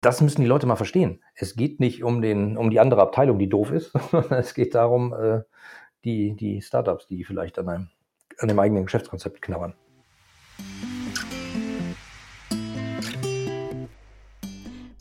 das 0.00 0.20
müssen 0.20 0.40
die 0.40 0.46
Leute 0.46 0.66
mal 0.66 0.76
verstehen. 0.76 1.20
Es 1.34 1.56
geht 1.56 1.78
nicht 1.80 2.02
um, 2.02 2.22
den, 2.22 2.56
um 2.56 2.70
die 2.70 2.80
andere 2.80 3.02
Abteilung, 3.02 3.38
die 3.38 3.48
doof 3.48 3.70
ist, 3.70 3.92
sondern 4.10 4.38
es 4.38 4.54
geht 4.54 4.74
darum, 4.74 5.12
äh, 5.12 5.40
die, 6.04 6.34
die 6.34 6.62
Startups, 6.62 7.06
die 7.06 7.24
vielleicht 7.24 7.58
an 7.58 7.68
einem, 7.68 7.88
an 8.38 8.48
dem 8.48 8.58
eigenen 8.58 8.84
Geschäftskonzept 8.84 9.42
knabbern. 9.42 9.74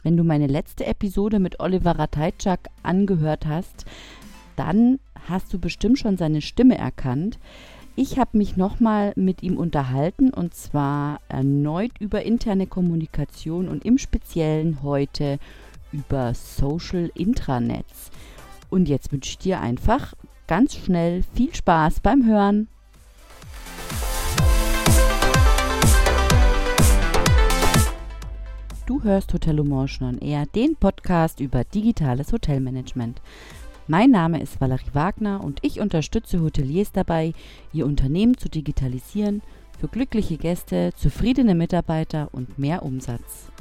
Wenn 0.04 0.18
du 0.18 0.24
meine 0.24 0.48
letzte 0.48 0.86
Episode 0.86 1.40
mit 1.40 1.60
Oliver 1.60 1.92
Ratajczak 1.92 2.70
angehört 2.84 3.46
hast, 3.46 3.86
dann 4.56 5.00
hast 5.28 5.54
du 5.54 5.60
bestimmt 5.60 6.00
schon 6.00 6.18
seine 6.18 6.42
Stimme 6.42 6.78
erkannt. 6.78 7.40
Ich 8.02 8.18
habe 8.18 8.38
mich 8.38 8.56
nochmal 8.56 9.12
mit 9.18 9.44
ihm 9.44 9.58
unterhalten 9.58 10.30
und 10.30 10.54
zwar 10.54 11.20
erneut 11.28 11.92
über 12.00 12.24
interne 12.24 12.66
Kommunikation 12.66 13.68
und 13.68 13.84
im 13.84 13.98
Speziellen 13.98 14.84
heute 14.84 15.38
über 15.92 16.34
Social 16.34 17.12
Intranets. 17.14 18.10
Und 18.70 18.88
jetzt 18.88 19.12
wünsche 19.12 19.32
ich 19.32 19.38
dir 19.38 19.60
einfach 19.60 20.14
ganz 20.48 20.78
schnell 20.78 21.26
viel 21.34 21.54
Spaß 21.54 22.00
beim 22.00 22.26
Hören. 22.26 22.70
Du 28.86 29.04
hörst 29.04 29.34
Hotel 29.34 29.60
Emotion 29.60 30.08
on 30.08 30.18
Air, 30.20 30.46
den 30.46 30.78
Podcast 30.78 31.42
über 31.42 31.66
digitales 31.66 32.32
Hotelmanagement. 32.32 33.22
Mein 33.92 34.12
Name 34.12 34.40
ist 34.40 34.62
Valerie 34.62 34.94
Wagner 34.94 35.44
und 35.44 35.62
ich 35.64 35.80
unterstütze 35.80 36.42
Hoteliers 36.42 36.92
dabei, 36.92 37.34
ihr 37.74 37.88
Unternehmen 37.88 38.38
zu 38.38 38.48
digitalisieren 38.48 39.42
für 39.80 39.88
glückliche 39.88 40.38
Gäste, 40.38 40.92
zufriedene 40.96 41.56
Mitarbeiter 41.56 42.30
und 42.32 42.60
mehr 42.60 42.84
Umsatz. 42.84 43.52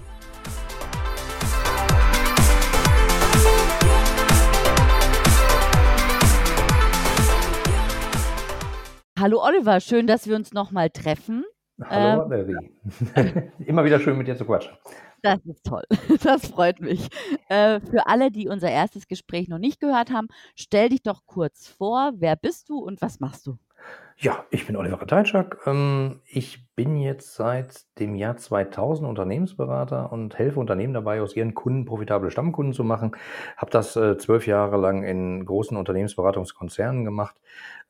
Hallo 9.18 9.42
Oliver, 9.42 9.80
schön, 9.80 10.06
dass 10.06 10.26
wir 10.26 10.36
uns 10.36 10.52
nochmal 10.52 10.90
treffen. 10.90 11.46
Hallo 11.82 12.24
ähm, 12.24 12.30
Valerie. 12.30 13.50
Immer 13.64 13.82
wieder 13.82 13.98
schön 13.98 14.18
mit 14.18 14.28
dir 14.28 14.36
zu 14.36 14.44
quatschen. 14.44 14.76
Das 15.22 15.44
ist 15.46 15.64
toll. 15.64 15.84
Das 16.22 16.48
freut 16.48 16.80
mich. 16.80 17.08
Äh, 17.48 17.80
für 17.80 18.06
alle, 18.06 18.30
die 18.30 18.48
unser 18.48 18.70
erstes 18.70 19.08
Gespräch 19.08 19.48
noch 19.48 19.58
nicht 19.58 19.80
gehört 19.80 20.10
haben, 20.10 20.28
stell 20.54 20.88
dich 20.88 21.02
doch 21.02 21.22
kurz 21.26 21.68
vor. 21.68 22.12
Wer 22.16 22.36
bist 22.36 22.68
du 22.68 22.78
und 22.78 23.00
was 23.00 23.20
machst 23.20 23.46
du? 23.46 23.58
Ja, 24.20 24.44
ich 24.50 24.66
bin 24.66 24.74
Oliver 24.74 25.00
Ratajczak. 25.00 25.58
Ähm, 25.66 26.20
ich 26.26 26.66
bin 26.74 26.96
jetzt 26.96 27.36
seit 27.36 27.86
dem 28.00 28.16
Jahr 28.16 28.36
2000 28.36 29.08
Unternehmensberater 29.08 30.10
und 30.10 30.36
helfe 30.36 30.58
Unternehmen 30.58 30.92
dabei, 30.92 31.22
aus 31.22 31.36
ihren 31.36 31.54
Kunden 31.54 31.84
profitable 31.84 32.32
Stammkunden 32.32 32.72
zu 32.72 32.82
machen. 32.82 33.12
Habe 33.56 33.70
das 33.70 33.94
äh, 33.94 34.18
zwölf 34.18 34.48
Jahre 34.48 34.76
lang 34.76 35.04
in 35.04 35.44
großen 35.44 35.76
Unternehmensberatungskonzernen 35.76 37.04
gemacht 37.04 37.36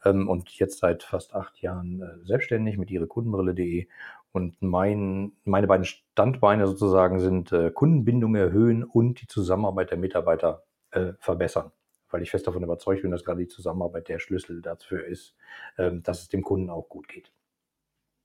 ähm, 0.04 0.28
und 0.28 0.50
jetzt 0.50 0.80
seit 0.80 1.02
fast 1.02 1.34
acht 1.34 1.62
Jahren 1.62 2.02
äh, 2.02 2.26
selbstständig 2.26 2.76
mit 2.76 2.90
ihrekundenbrille.de 2.90 3.88
und 4.32 4.60
mein, 4.60 5.32
meine 5.44 5.66
beiden 5.66 5.84
Standbeine 5.84 6.66
sozusagen 6.66 7.18
sind 7.18 7.52
äh, 7.52 7.70
Kundenbindung 7.70 8.34
erhöhen 8.34 8.84
und 8.84 9.20
die 9.20 9.26
Zusammenarbeit 9.26 9.90
der 9.90 9.98
Mitarbeiter 9.98 10.64
äh, 10.90 11.12
verbessern. 11.18 11.72
Weil 12.10 12.22
ich 12.22 12.30
fest 12.30 12.46
davon 12.46 12.62
überzeugt 12.62 13.02
bin, 13.02 13.10
dass 13.10 13.24
gerade 13.24 13.40
die 13.40 13.48
Zusammenarbeit 13.48 14.08
der 14.08 14.18
Schlüssel 14.18 14.62
dafür 14.62 15.04
ist, 15.04 15.34
ähm, 15.76 16.02
dass 16.02 16.22
es 16.22 16.28
dem 16.28 16.42
Kunden 16.42 16.70
auch 16.70 16.88
gut 16.88 17.08
geht. 17.08 17.32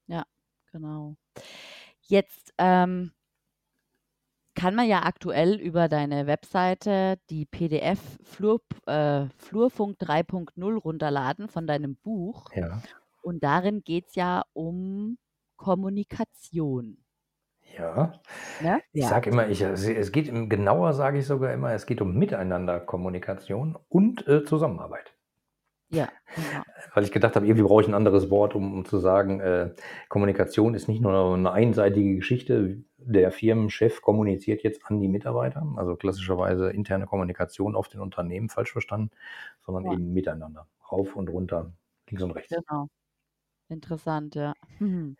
Ja, 0.08 0.26
genau. 0.72 1.16
Jetzt 2.02 2.54
ähm, 2.58 3.12
kann 4.56 4.76
man 4.76 4.88
ja 4.88 5.04
aktuell 5.04 5.56
über 5.56 5.90
deine 5.90 6.28
Webseite 6.28 7.18
die 7.30 7.46
PDF 7.46 8.00
Flur, 8.24 8.62
äh, 8.86 9.26
Flurfunk 9.38 9.98
3.0 10.00 10.76
runterladen 10.76 11.48
von 11.48 11.66
deinem 11.66 11.96
Buch. 11.96 12.50
Ja. 12.54 12.82
Und 13.22 13.44
darin 13.44 13.84
geht 13.84 14.08
es 14.10 14.16
ja 14.16 14.44
um 14.54 15.18
Kommunikation. 15.64 16.98
Ja. 17.78 18.22
Ne? 18.60 18.82
Ich 18.94 19.02
Ja. 19.02 19.10
sage 19.10 19.30
immer, 19.30 19.48
ich, 19.50 19.62
es 19.62 20.12
geht 20.12 20.28
genauer 20.50 20.94
sage 20.94 21.20
ich 21.20 21.26
sogar 21.28 21.54
immer, 21.54 21.74
es 21.74 21.86
geht 21.86 22.02
um 22.02 22.16
Miteinander-Kommunikation 22.16 23.78
und 23.90 24.28
äh, 24.28 24.44
Zusammenarbeit. 24.46 25.16
Ja, 25.90 26.10
genau. 26.34 26.64
Weil 26.94 27.04
ich 27.04 27.12
gedacht 27.12 27.36
habe, 27.36 27.46
irgendwie 27.46 27.64
brauche 27.64 27.82
ich 27.82 27.88
ein 27.88 27.94
anderes 27.94 28.30
Wort, 28.30 28.56
um, 28.56 28.74
um 28.74 28.86
zu 28.86 28.98
sagen, 29.00 29.40
äh, 29.40 29.74
Kommunikation 30.10 30.74
ist 30.76 30.88
nicht 30.88 31.02
nur 31.02 31.34
eine 31.34 31.52
einseitige 31.52 32.16
Geschichte. 32.16 32.84
Der 32.98 33.32
Firmenchef 33.32 34.02
kommuniziert 34.02 34.64
jetzt 34.64 34.86
an 34.86 35.00
die 35.00 35.08
Mitarbeiter, 35.08 35.66
also 35.76 35.96
klassischerweise 35.96 36.70
interne 36.72 37.06
Kommunikation 37.06 37.76
auf 37.76 37.88
den 37.90 38.02
Unternehmen 38.02 38.50
falsch 38.50 38.72
verstanden, 38.72 39.12
sondern 39.62 39.86
Ja. 39.86 39.94
eben 39.94 40.14
miteinander, 40.14 40.68
rauf 40.92 41.16
und 41.16 41.30
runter, 41.30 41.74
links 42.10 42.24
und 42.24 42.32
rechts. 42.32 42.52
Genau. 42.52 42.90
Interessant, 43.74 44.36
ja. 44.36 44.54
Mhm. 44.80 45.18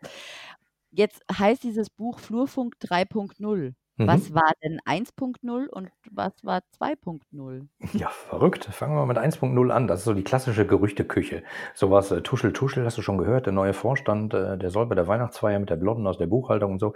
Jetzt 0.90 1.22
heißt 1.30 1.62
dieses 1.64 1.90
Buch 1.90 2.18
Flurfunk 2.18 2.76
3.0. 2.80 3.74
Mhm. 3.96 4.06
Was 4.08 4.34
war 4.34 4.52
denn 4.62 4.80
1.0 4.84 5.68
und 5.68 5.90
was 6.10 6.32
war 6.42 6.62
2.0? 6.80 7.66
Ja, 7.92 8.08
verrückt. 8.08 8.64
Fangen 8.64 8.96
wir 8.96 9.06
mit 9.06 9.18
1.0 9.18 9.70
an. 9.70 9.86
Das 9.86 10.00
ist 10.00 10.04
so 10.04 10.14
die 10.14 10.24
klassische 10.24 10.66
Gerüchteküche. 10.66 11.44
Sowas, 11.74 12.10
äh, 12.10 12.22
Tuschel, 12.22 12.52
Tuschel, 12.52 12.84
hast 12.84 12.98
du 12.98 13.02
schon 13.02 13.18
gehört? 13.18 13.46
Der 13.46 13.52
neue 13.52 13.72
Vorstand, 13.72 14.34
äh, 14.34 14.58
der 14.58 14.70
soll 14.70 14.86
bei 14.86 14.96
der 14.96 15.06
Weihnachtsfeier 15.06 15.60
mit 15.60 15.70
der 15.70 15.76
Blonden 15.76 16.06
aus 16.06 16.18
der 16.18 16.26
Buchhaltung 16.26 16.72
und 16.72 16.78
so. 16.80 16.94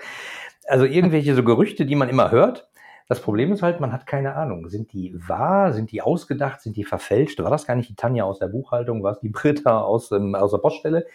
Also 0.67 0.85
irgendwelche 0.87 1.35
so 1.35 1.45
Gerüchte, 1.45 1.87
die 1.87 1.95
man 1.95 2.09
immer 2.09 2.31
hört. 2.33 2.69
Das 3.09 3.23
Problem 3.23 3.53
ist 3.53 3.63
halt, 3.63 3.81
man 3.81 3.93
hat 3.93 4.07
keine 4.07 4.35
Ahnung. 4.35 4.69
Sind 4.69 4.93
die 4.93 5.15
wahr? 5.17 5.73
Sind 5.73 5.93
die 5.93 6.03
ausgedacht? 6.03 6.61
Sind 6.61 6.77
die 6.77 6.85
verfälscht? 6.85 7.39
War 7.43 7.51
das 7.51 7.67
gar 7.67 7.75
nicht 7.75 7.89
die 7.89 7.95
Tanja 7.97 8.25
aus 8.25 8.39
der 8.39 8.49
Buchhaltung? 8.49 9.03
War 9.03 9.13
es 9.13 9.21
die 9.21 9.31
Britta 9.31 9.81
aus, 9.81 10.13
ähm, 10.13 10.35
aus 10.35 10.51
der 10.51 10.59
Poststelle? 10.59 11.07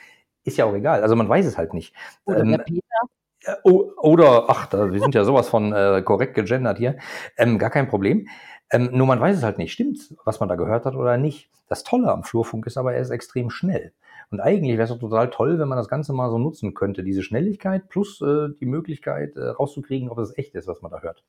Ist 0.44 0.58
ja 0.58 0.66
auch 0.66 0.74
egal. 0.74 1.02
Also 1.02 1.16
man 1.16 1.30
weiß 1.30 1.46
es 1.46 1.58
halt 1.58 1.74
nicht. 1.74 1.96
Oder 2.26 2.40
ähm, 2.40 2.62
Peter. 2.66 3.64
Oder, 3.64 4.46
ach, 4.48 4.68
da, 4.68 4.92
wir 4.92 5.00
sind 5.02 5.16
ja 5.16 5.26
sowas 5.26 5.50
von 5.50 5.74
äh, 5.74 6.02
korrekt 6.04 6.34
gegendert 6.34 6.78
hier. 6.78 6.98
Ähm, 7.38 7.60
gar 7.60 7.70
kein 7.70 7.90
Problem. 7.90 8.28
Ähm, 8.72 8.90
nur 8.94 9.06
man 9.06 9.20
weiß 9.20 9.38
es 9.38 9.44
halt 9.44 9.58
nicht. 9.58 9.74
Stimmt's, 9.74 10.16
was 10.24 10.40
man 10.40 10.50
da 10.50 10.56
gehört 10.56 10.86
hat 10.86 10.96
oder 10.96 11.18
nicht? 11.18 11.50
Das 11.68 11.84
Tolle 11.84 12.12
am 12.12 12.24
Flurfunk 12.24 12.66
ist 12.68 12.78
aber, 12.78 12.94
er 12.94 13.02
ist 13.02 13.10
extrem 13.10 13.50
schnell. 13.50 13.94
Und 14.34 14.40
eigentlich 14.40 14.78
wäre 14.78 14.86
es 14.86 14.90
doch 14.90 14.98
total 14.98 15.30
toll, 15.30 15.60
wenn 15.60 15.68
man 15.68 15.78
das 15.78 15.88
Ganze 15.88 16.12
mal 16.12 16.32
so 16.32 16.40
nutzen 16.40 16.74
könnte, 16.74 17.04
diese 17.04 17.22
Schnelligkeit 17.22 17.88
plus 17.88 18.20
äh, 18.20 18.48
die 18.60 18.66
Möglichkeit 18.66 19.38
äh, 19.38 19.50
rauszukriegen, 19.50 20.10
ob 20.10 20.18
es 20.18 20.36
echt 20.36 20.56
ist, 20.56 20.68
was 20.68 20.82
man 20.82 20.90
da 20.90 21.02
hört. 21.02 21.24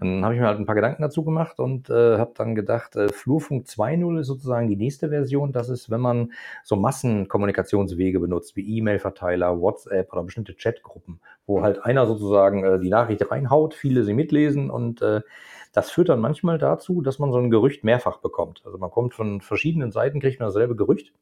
Dann 0.00 0.24
habe 0.24 0.34
ich 0.34 0.40
mir 0.40 0.48
halt 0.48 0.58
ein 0.58 0.66
paar 0.66 0.74
Gedanken 0.74 1.02
dazu 1.02 1.22
gemacht 1.22 1.60
und 1.60 1.88
äh, 1.88 2.18
habe 2.18 2.32
dann 2.36 2.56
gedacht, 2.56 2.96
äh, 2.96 3.10
Flurfunk 3.10 3.66
2.0 3.66 4.18
ist 4.18 4.26
sozusagen 4.26 4.66
die 4.66 4.74
nächste 4.74 5.10
Version. 5.10 5.52
Das 5.52 5.68
ist, 5.68 5.88
wenn 5.88 6.00
man 6.00 6.32
so 6.64 6.74
Massenkommunikationswege 6.74 8.18
benutzt, 8.18 8.56
wie 8.56 8.76
E-Mail-Verteiler, 8.76 9.60
WhatsApp 9.60 10.12
oder 10.12 10.24
bestimmte 10.24 10.54
Chatgruppen, 10.54 11.20
wo 11.46 11.62
halt 11.62 11.84
einer 11.84 12.06
sozusagen 12.06 12.64
äh, 12.64 12.80
die 12.80 12.90
Nachricht 12.90 13.30
reinhaut, 13.30 13.72
viele 13.72 14.02
sie 14.02 14.14
mitlesen 14.14 14.68
und 14.68 15.00
äh, 15.00 15.20
das 15.72 15.92
führt 15.92 16.08
dann 16.08 16.18
manchmal 16.18 16.58
dazu, 16.58 17.02
dass 17.02 17.20
man 17.20 17.30
so 17.30 17.38
ein 17.38 17.50
Gerücht 17.50 17.84
mehrfach 17.84 18.18
bekommt. 18.18 18.62
Also 18.64 18.78
man 18.78 18.90
kommt 18.90 19.14
von 19.14 19.40
verschiedenen 19.40 19.92
Seiten, 19.92 20.18
kriegt 20.18 20.40
man 20.40 20.48
dasselbe 20.48 20.74
Gerücht 20.74 21.12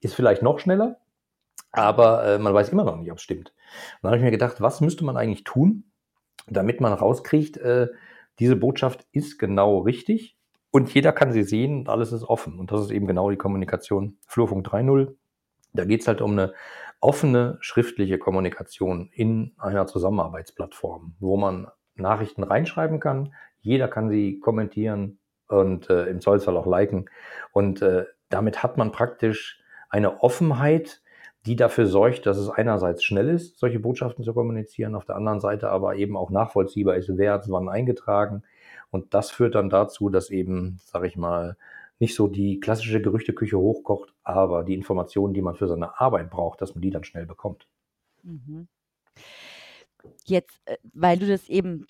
ist 0.00 0.14
vielleicht 0.14 0.42
noch 0.42 0.58
schneller, 0.58 0.98
aber 1.72 2.24
äh, 2.24 2.38
man 2.38 2.54
weiß 2.54 2.70
immer 2.70 2.84
noch 2.84 2.96
nicht, 2.96 3.10
ob 3.10 3.18
es 3.18 3.22
stimmt. 3.22 3.50
Und 3.50 4.02
dann 4.02 4.10
habe 4.10 4.18
ich 4.18 4.24
mir 4.24 4.30
gedacht, 4.30 4.60
was 4.60 4.80
müsste 4.80 5.04
man 5.04 5.16
eigentlich 5.16 5.44
tun, 5.44 5.84
damit 6.46 6.80
man 6.80 6.92
rauskriegt, 6.92 7.56
äh, 7.58 7.88
diese 8.38 8.56
Botschaft 8.56 9.06
ist 9.12 9.38
genau 9.38 9.78
richtig 9.78 10.36
und 10.70 10.92
jeder 10.94 11.12
kann 11.12 11.32
sie 11.32 11.42
sehen 11.42 11.80
und 11.80 11.88
alles 11.88 12.12
ist 12.12 12.24
offen. 12.24 12.58
Und 12.58 12.70
das 12.72 12.82
ist 12.82 12.90
eben 12.90 13.06
genau 13.06 13.30
die 13.30 13.36
Kommunikation 13.36 14.16
Flurfunk 14.26 14.66
3.0. 14.66 15.14
Da 15.72 15.84
geht 15.84 16.02
es 16.02 16.08
halt 16.08 16.20
um 16.20 16.32
eine 16.32 16.54
offene 17.00 17.58
schriftliche 17.60 18.18
Kommunikation 18.18 19.10
in 19.12 19.54
einer 19.58 19.86
Zusammenarbeitsplattform, 19.86 21.14
wo 21.20 21.36
man 21.36 21.68
Nachrichten 21.94 22.42
reinschreiben 22.42 23.00
kann. 23.00 23.34
Jeder 23.60 23.88
kann 23.88 24.08
sie 24.08 24.40
kommentieren 24.40 25.18
und 25.48 25.90
äh, 25.90 26.06
im 26.06 26.20
Zollfall 26.20 26.56
auch 26.56 26.66
liken. 26.66 27.08
Und 27.52 27.82
äh, 27.82 28.04
damit 28.28 28.62
hat 28.62 28.76
man 28.76 28.92
praktisch 28.92 29.57
eine 29.88 30.22
Offenheit, 30.22 31.02
die 31.46 31.56
dafür 31.56 31.86
sorgt, 31.86 32.26
dass 32.26 32.36
es 32.36 32.50
einerseits 32.50 33.04
schnell 33.04 33.28
ist, 33.28 33.58
solche 33.58 33.80
Botschaften 33.80 34.24
zu 34.24 34.34
kommunizieren, 34.34 34.94
auf 34.94 35.04
der 35.04 35.16
anderen 35.16 35.40
Seite 35.40 35.70
aber 35.70 35.96
eben 35.96 36.16
auch 36.16 36.30
nachvollziehbar 36.30 36.96
ist, 36.96 37.16
wer 37.16 37.34
hat 37.34 37.44
es 37.44 37.50
wann 37.50 37.68
eingetragen. 37.68 38.42
Und 38.90 39.14
das 39.14 39.30
führt 39.30 39.54
dann 39.54 39.70
dazu, 39.70 40.08
dass 40.08 40.30
eben, 40.30 40.78
sage 40.84 41.06
ich 41.06 41.16
mal, 41.16 41.56
nicht 41.98 42.14
so 42.14 42.28
die 42.28 42.60
klassische 42.60 43.00
Gerüchteküche 43.00 43.58
hochkocht, 43.58 44.14
aber 44.22 44.64
die 44.64 44.74
Informationen, 44.74 45.34
die 45.34 45.42
man 45.42 45.56
für 45.56 45.68
seine 45.68 46.00
Arbeit 46.00 46.30
braucht, 46.30 46.60
dass 46.60 46.74
man 46.74 46.82
die 46.82 46.90
dann 46.90 47.04
schnell 47.04 47.26
bekommt. 47.26 47.66
Mhm. 48.22 48.68
Jetzt, 50.24 50.60
äh, 50.66 50.76
weil 50.94 51.18
du 51.18 51.26
das 51.26 51.48
eben 51.48 51.86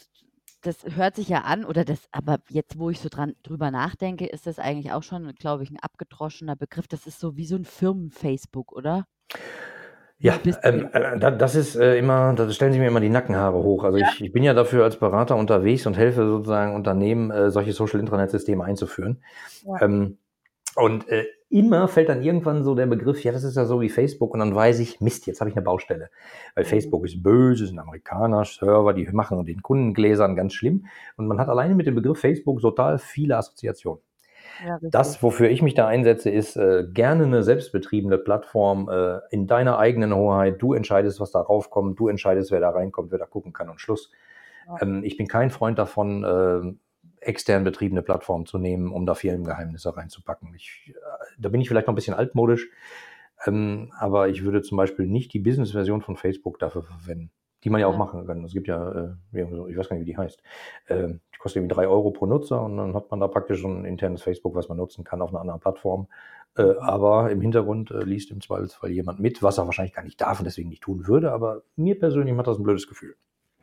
das 0.63 0.85
hört 0.97 1.17
sich 1.17 1.29
ja 1.29 1.43
an, 1.43 1.65
oder 1.65 1.85
das, 1.85 2.09
aber 2.13 2.39
jetzt, 2.49 2.79
wo 2.79 2.91
ich 2.91 3.01
so 3.01 3.09
dran 3.09 3.35
drüber 3.43 3.71
nachdenke, 3.71 4.27
ist 4.27 4.47
das 4.47 4.59
eigentlich 4.59 4.93
auch 4.93 5.03
schon, 5.03 5.33
glaube 5.35 5.63
ich, 5.63 5.71
ein 5.71 5.79
abgedroschener 5.81 6.57
Begriff. 6.57 6.89
Das 6.89 7.07
ist 7.07 7.21
so 7.21 7.37
wie 7.37 7.47
so 7.47 7.57
ein 7.57 7.65
Firmen-Facebook, 7.65 8.73
oder? 8.73 9.07
Ja, 10.21 10.35
ähm, 10.65 10.89
äh, 10.93 11.37
das 11.37 11.55
ist 11.55 11.77
äh, 11.77 11.97
immer, 11.97 12.35
da 12.35 12.51
stellen 12.51 12.73
Sie 12.73 12.81
mir 12.81 12.89
immer 12.89 13.01
die 13.01 13.09
Nackenhaare 13.09 13.63
hoch. 13.63 13.85
Also 13.85 13.99
ja. 13.99 14.09
ich, 14.13 14.21
ich 14.21 14.33
bin 14.33 14.43
ja 14.43 14.53
dafür 14.53 14.83
als 14.83 14.99
Berater 14.99 15.37
unterwegs 15.37 15.87
und 15.87 15.97
helfe 15.97 16.27
sozusagen 16.27 16.75
Unternehmen, 16.75 17.31
äh, 17.31 17.51
solche 17.53 17.73
Social 17.73 18.01
Intranet-Systeme 18.01 18.65
einzuführen. 18.65 19.23
Ja. 19.65 19.83
Ähm, 19.83 20.19
und 20.75 21.09
äh, 21.09 21.25
immer 21.51 21.89
fällt 21.89 22.09
dann 22.09 22.23
irgendwann 22.23 22.63
so 22.63 22.75
der 22.75 22.87
Begriff, 22.87 23.25
ja, 23.25 23.33
das 23.33 23.45
ist 23.45 23.57
ja 23.57 23.65
so 23.65 23.81
wie 23.81 23.89
Facebook 23.89 24.35
und 24.35 24.41
dann 24.41 24.55
weiß 24.55 24.81
ich, 24.81 25.01
Mist, 25.01 25.27
jetzt 25.27 25.41
habe 25.41 25.49
ich 25.51 25.57
eine 25.57 25.65
Baustelle. 25.65 26.11
Weil 26.55 26.65
mhm. 26.65 26.69
Facebook 26.69 27.05
ist 27.05 27.23
böse, 27.23 27.65
ist 27.65 27.73
ein 27.73 27.79
Amerikaner, 27.79 28.45
Server, 28.45 28.93
die 28.93 29.07
machen 29.13 29.45
den 29.47 29.63
Kundengläsern 29.63 30.37
ganz 30.37 30.53
schlimm. 30.53 30.87
Und 31.17 31.27
man 31.27 31.39
hat 31.39 31.49
alleine 31.49 31.75
mit 31.75 31.87
dem 31.87 31.95
Begriff 31.95 32.21
Facebook 32.21 32.61
total 32.61 32.99
viele 32.99 33.37
Assoziationen. 33.37 34.03
Ja, 34.67 34.79
das, 34.83 35.23
wofür 35.23 35.49
ich 35.51 35.63
mich 35.63 35.75
da 35.75 35.87
einsetze, 35.87 36.31
ist 36.31 36.57
äh, 36.57 36.85
gerne 36.93 37.25
eine 37.25 37.43
selbstbetriebene 37.43 38.19
Plattform 38.19 38.89
äh, 38.89 39.21
in 39.31 39.47
deiner 39.47 39.79
eigenen 39.79 40.15
Hoheit. 40.15 40.61
Du 40.61 40.75
entscheidest, 40.75 41.21
was 41.21 41.31
da 41.31 41.41
raufkommt, 41.41 41.99
du 41.99 42.09
entscheidest, 42.09 42.51
wer 42.51 42.61
da 42.61 42.71
reinkommt, 42.71 43.13
wer 43.13 43.19
da 43.19 43.27
gucken 43.27 43.53
kann 43.53 43.69
und 43.69 43.81
Schluss. 43.81 44.11
Ja. 44.67 44.83
Ähm, 44.83 45.05
ich 45.05 45.17
bin 45.17 45.29
kein 45.29 45.51
Freund 45.51 45.79
davon, 45.79 46.25
äh, 46.25 46.75
extern 47.29 47.65
betriebene 47.65 48.03
Plattformen 48.03 48.47
zu 48.47 48.59
nehmen, 48.59 48.91
um 48.91 49.07
da 49.07 49.15
Firmengeheimnisse 49.15 49.97
reinzupacken. 49.97 50.55
Ich, 50.55 50.85
äh, 50.89 50.93
da 51.39 51.49
bin 51.49 51.61
ich 51.61 51.69
vielleicht 51.69 51.87
noch 51.87 51.93
ein 51.93 51.97
bisschen 51.97 52.15
altmodisch, 52.15 52.69
ähm, 53.47 53.93
aber 53.99 54.29
ich 54.29 54.45
würde 54.45 54.63
zum 54.63 54.77
Beispiel 54.77 55.07
nicht 55.07 55.33
die 55.33 55.39
Business-Version 55.39 56.03
von 56.03 56.17
Facebook 56.17 56.59
dafür 56.59 56.83
verwenden 56.83 57.31
die 57.65 57.71
man 57.71 57.81
ja 57.81 57.87
auch 57.87 57.93
ja. 57.93 57.99
machen 57.99 58.27
kann. 58.27 58.45
Es 58.45 58.53
gibt 58.53 58.69
ja, 58.69 58.91
äh, 58.93 59.09
ich 59.33 59.77
weiß 59.77 59.89
gar 59.89 59.97
nicht, 59.97 60.07
wie 60.07 60.13
die 60.13 60.17
heißt. 60.17 60.43
Äh, 60.87 61.09
die 61.09 61.39
kostet 61.39 61.61
irgendwie 61.61 61.75
drei 61.75 61.89
Euro 61.89 62.11
pro 62.11 62.27
Nutzer 62.27 62.63
und 62.63 62.77
dann 62.77 62.95
hat 62.95 63.11
man 63.11 63.21
da 63.21 63.29
praktisch 63.29 63.63
so 63.63 63.69
ein 63.69 63.85
internes 63.85 64.23
Facebook, 64.23 64.55
was 64.55 64.69
man 64.69 64.79
nutzen 64.79 65.05
kann 65.05 65.23
auf 65.23 65.31
einer 65.31 65.41
anderen 65.41 65.61
Plattform. 65.61 66.09
Äh, 66.57 66.75
aber 66.81 67.31
im 67.31 67.41
Hintergrund 67.41 67.91
äh, 67.91 68.03
liest 68.03 68.31
im 68.31 68.41
Zweifelsfall 68.41 68.91
jemand 68.91 69.21
mit, 69.21 69.43
was 69.43 69.59
er 69.59 69.67
wahrscheinlich 69.67 69.95
gar 69.95 70.05
nicht 70.05 70.21
darf 70.21 70.39
und 70.39 70.45
deswegen 70.45 70.69
nicht 70.69 70.83
tun 70.83 71.07
würde. 71.07 71.33
Aber 71.33 71.63
mir 71.77 71.99
persönlich 71.99 72.35
macht 72.35 72.47
das 72.47 72.59
ein 72.59 72.65
blödes 72.65 72.89
Gefühl. 72.89 73.17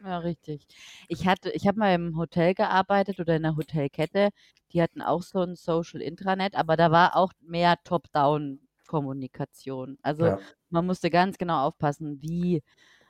Ja, 0.03 0.19
richtig. 0.19 0.68
Ich 1.07 1.27
hatte, 1.27 1.51
ich 1.51 1.68
habe 1.68 1.80
mal 1.80 1.94
im 1.94 2.18
Hotel 2.18 2.53
gearbeitet 2.53 3.19
oder 3.19 3.36
in 3.36 3.45
einer 3.45 3.57
Hotelkette. 3.57 4.30
Die 4.74 4.81
hatten 4.81 5.01
auch 5.01 5.24
so 5.24 5.39
ein 5.39 5.56
Social 5.56 6.01
Intranet, 6.01 6.56
aber 6.56 6.77
da 6.77 6.92
war 6.92 7.15
auch 7.15 7.31
mehr 7.42 7.77
Top-Down-Kommunikation. 7.83 9.97
Also 10.01 10.25
ja. 10.25 10.39
man 10.69 10.86
musste 10.86 11.09
ganz 11.09 11.38
genau 11.38 11.65
aufpassen, 11.65 12.21
wie 12.21 12.62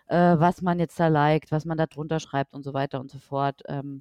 äh, 0.07 0.39
was 0.39 0.61
man 0.61 0.79
jetzt 0.79 0.99
da 0.99 1.07
liked, 1.07 1.51
was 1.51 1.65
man 1.65 1.77
da 1.77 1.87
drunter 1.87 2.19
schreibt 2.19 2.53
und 2.53 2.63
so 2.63 2.73
weiter 2.73 2.99
und 2.99 3.09
so 3.09 3.17
fort. 3.17 3.61
Ähm, 3.67 3.99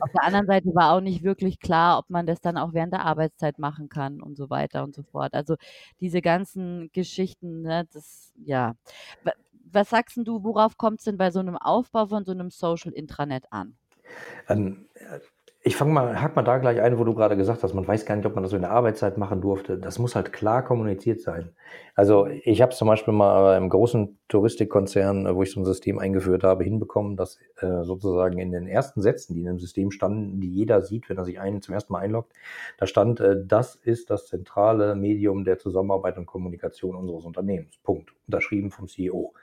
auf 0.00 0.10
der 0.12 0.24
anderen 0.24 0.46
Seite 0.46 0.74
war 0.74 0.92
auch 0.92 1.00
nicht 1.00 1.22
wirklich 1.22 1.60
klar, 1.60 1.98
ob 1.98 2.10
man 2.10 2.26
das 2.26 2.40
dann 2.40 2.58
auch 2.58 2.74
während 2.74 2.92
der 2.92 3.04
Arbeitszeit 3.04 3.58
machen 3.58 3.88
kann 3.88 4.20
und 4.20 4.36
so 4.36 4.50
weiter 4.50 4.84
und 4.84 4.94
so 4.94 5.02
fort. 5.02 5.34
Also 5.34 5.56
diese 6.00 6.20
ganzen 6.20 6.90
Geschichten, 6.92 7.62
ne, 7.62 7.86
das, 7.92 8.32
ja. 8.44 8.74
Was 9.72 9.90
sagst 9.90 10.16
du, 10.16 10.44
worauf 10.44 10.76
kommt 10.76 11.00
es 11.00 11.04
denn 11.04 11.16
bei 11.16 11.30
so 11.30 11.40
einem 11.40 11.56
Aufbau 11.56 12.06
von 12.06 12.24
so 12.24 12.32
einem 12.32 12.50
Social 12.50 12.92
Intranet 12.92 13.44
an? 13.50 13.76
Ähm, 14.48 14.86
ich 15.66 15.74
fange 15.74 15.92
mal, 15.92 16.22
hack 16.22 16.36
mal 16.36 16.44
da 16.44 16.58
gleich 16.58 16.80
ein, 16.80 16.96
wo 16.96 17.02
du 17.02 17.12
gerade 17.12 17.36
gesagt 17.36 17.64
hast, 17.64 17.74
man 17.74 17.88
weiß 17.88 18.06
gar 18.06 18.14
nicht, 18.14 18.24
ob 18.24 18.36
man 18.36 18.44
das 18.44 18.50
so 18.50 18.56
in 18.56 18.62
der 18.62 18.70
Arbeitszeit 18.70 19.18
machen 19.18 19.40
durfte. 19.40 19.78
Das 19.78 19.98
muss 19.98 20.14
halt 20.14 20.32
klar 20.32 20.64
kommuniziert 20.64 21.20
sein. 21.20 21.50
Also 21.96 22.28
ich 22.28 22.62
habe 22.62 22.72
zum 22.72 22.86
Beispiel 22.86 23.12
mal 23.12 23.56
im 23.56 23.68
großen 23.68 24.16
Touristikkonzern, 24.28 25.34
wo 25.34 25.42
ich 25.42 25.50
so 25.50 25.58
ein 25.58 25.64
System 25.64 25.98
eingeführt 25.98 26.44
habe, 26.44 26.62
hinbekommen, 26.62 27.16
dass 27.16 27.40
äh, 27.56 27.82
sozusagen 27.82 28.38
in 28.38 28.52
den 28.52 28.68
ersten 28.68 29.02
Sätzen, 29.02 29.34
die 29.34 29.40
in 29.40 29.46
dem 29.46 29.58
System 29.58 29.90
standen, 29.90 30.40
die 30.40 30.48
jeder 30.48 30.82
sieht, 30.82 31.08
wenn 31.10 31.18
er 31.18 31.24
sich 31.24 31.40
einen 31.40 31.60
zum 31.60 31.74
ersten 31.74 31.92
Mal 31.92 31.98
einloggt, 31.98 32.32
da 32.78 32.86
stand, 32.86 33.18
äh, 33.18 33.34
das 33.44 33.74
ist 33.74 34.10
das 34.10 34.28
zentrale 34.28 34.94
Medium 34.94 35.42
der 35.42 35.58
Zusammenarbeit 35.58 36.16
und 36.16 36.26
Kommunikation 36.26 36.94
unseres 36.94 37.24
Unternehmens. 37.24 37.76
Punkt. 37.82 38.14
Unterschrieben 38.28 38.70
vom 38.70 38.86
CEO. 38.86 39.34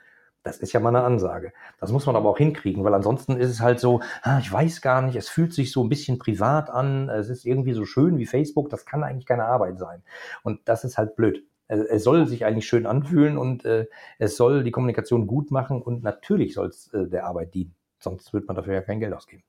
Das 0.44 0.57
ist 0.57 0.74
ja 0.74 0.81
mal 0.81 0.90
eine 0.90 1.06
Ansage. 1.06 1.54
Das 1.80 1.92
muss 1.92 2.06
man 2.06 2.18
aber 2.18 2.30
auch 2.30 2.38
hinkriegen, 2.38 2.84
weil 2.84 2.94
ansonsten 2.94 3.38
ist 3.38 3.50
es 3.50 3.62
halt 3.62 3.80
so, 3.80 4.01
ich 4.40 4.51
weiß 4.51 4.81
gar 4.81 5.01
nicht, 5.01 5.16
es 5.16 5.30
fühlt 5.30 5.54
sich 5.54 5.72
so 5.72 5.84
ein 5.84 5.90
bisschen 5.90 6.19
privat 6.19 6.69
an, 6.69 7.10
es 7.10 7.30
ist 7.30 7.45
irgendwie 7.45 7.74
so 7.74 7.86
schön 7.86 8.18
wie 8.18 8.25
Facebook, 8.25 8.69
das 8.69 8.86
kann 8.86 9.04
eigentlich 9.04 9.25
keine 9.25 9.45
Arbeit 9.45 9.80
sein. 9.80 10.04
Und 10.44 10.60
das 10.66 10.84
ist 10.84 10.98
halt 10.98 11.16
blöd. 11.16 11.45
Es 11.68 12.04
soll 12.04 12.28
sich 12.28 12.45
eigentlich 12.45 12.68
schön 12.68 12.86
anfühlen 12.86 13.38
und 13.38 13.63
äh, 13.66 13.88
es 14.19 14.36
soll 14.36 14.63
die 14.63 14.72
Kommunikation 14.72 15.28
gut 15.28 15.50
machen 15.50 15.81
und 15.81 16.04
natürlich 16.04 16.54
soll 16.54 16.68
es 16.68 16.94
äh, 16.94 17.07
der 17.07 17.25
Arbeit 17.25 17.54
dienen. 17.54 17.74
Sonst 18.00 18.34
wird 18.34 18.48
man 18.48 18.56
dafür 18.57 18.74
ja 18.74 18.81
kein 18.81 19.00
Geld 19.00 19.13
ausgeben. 19.13 19.44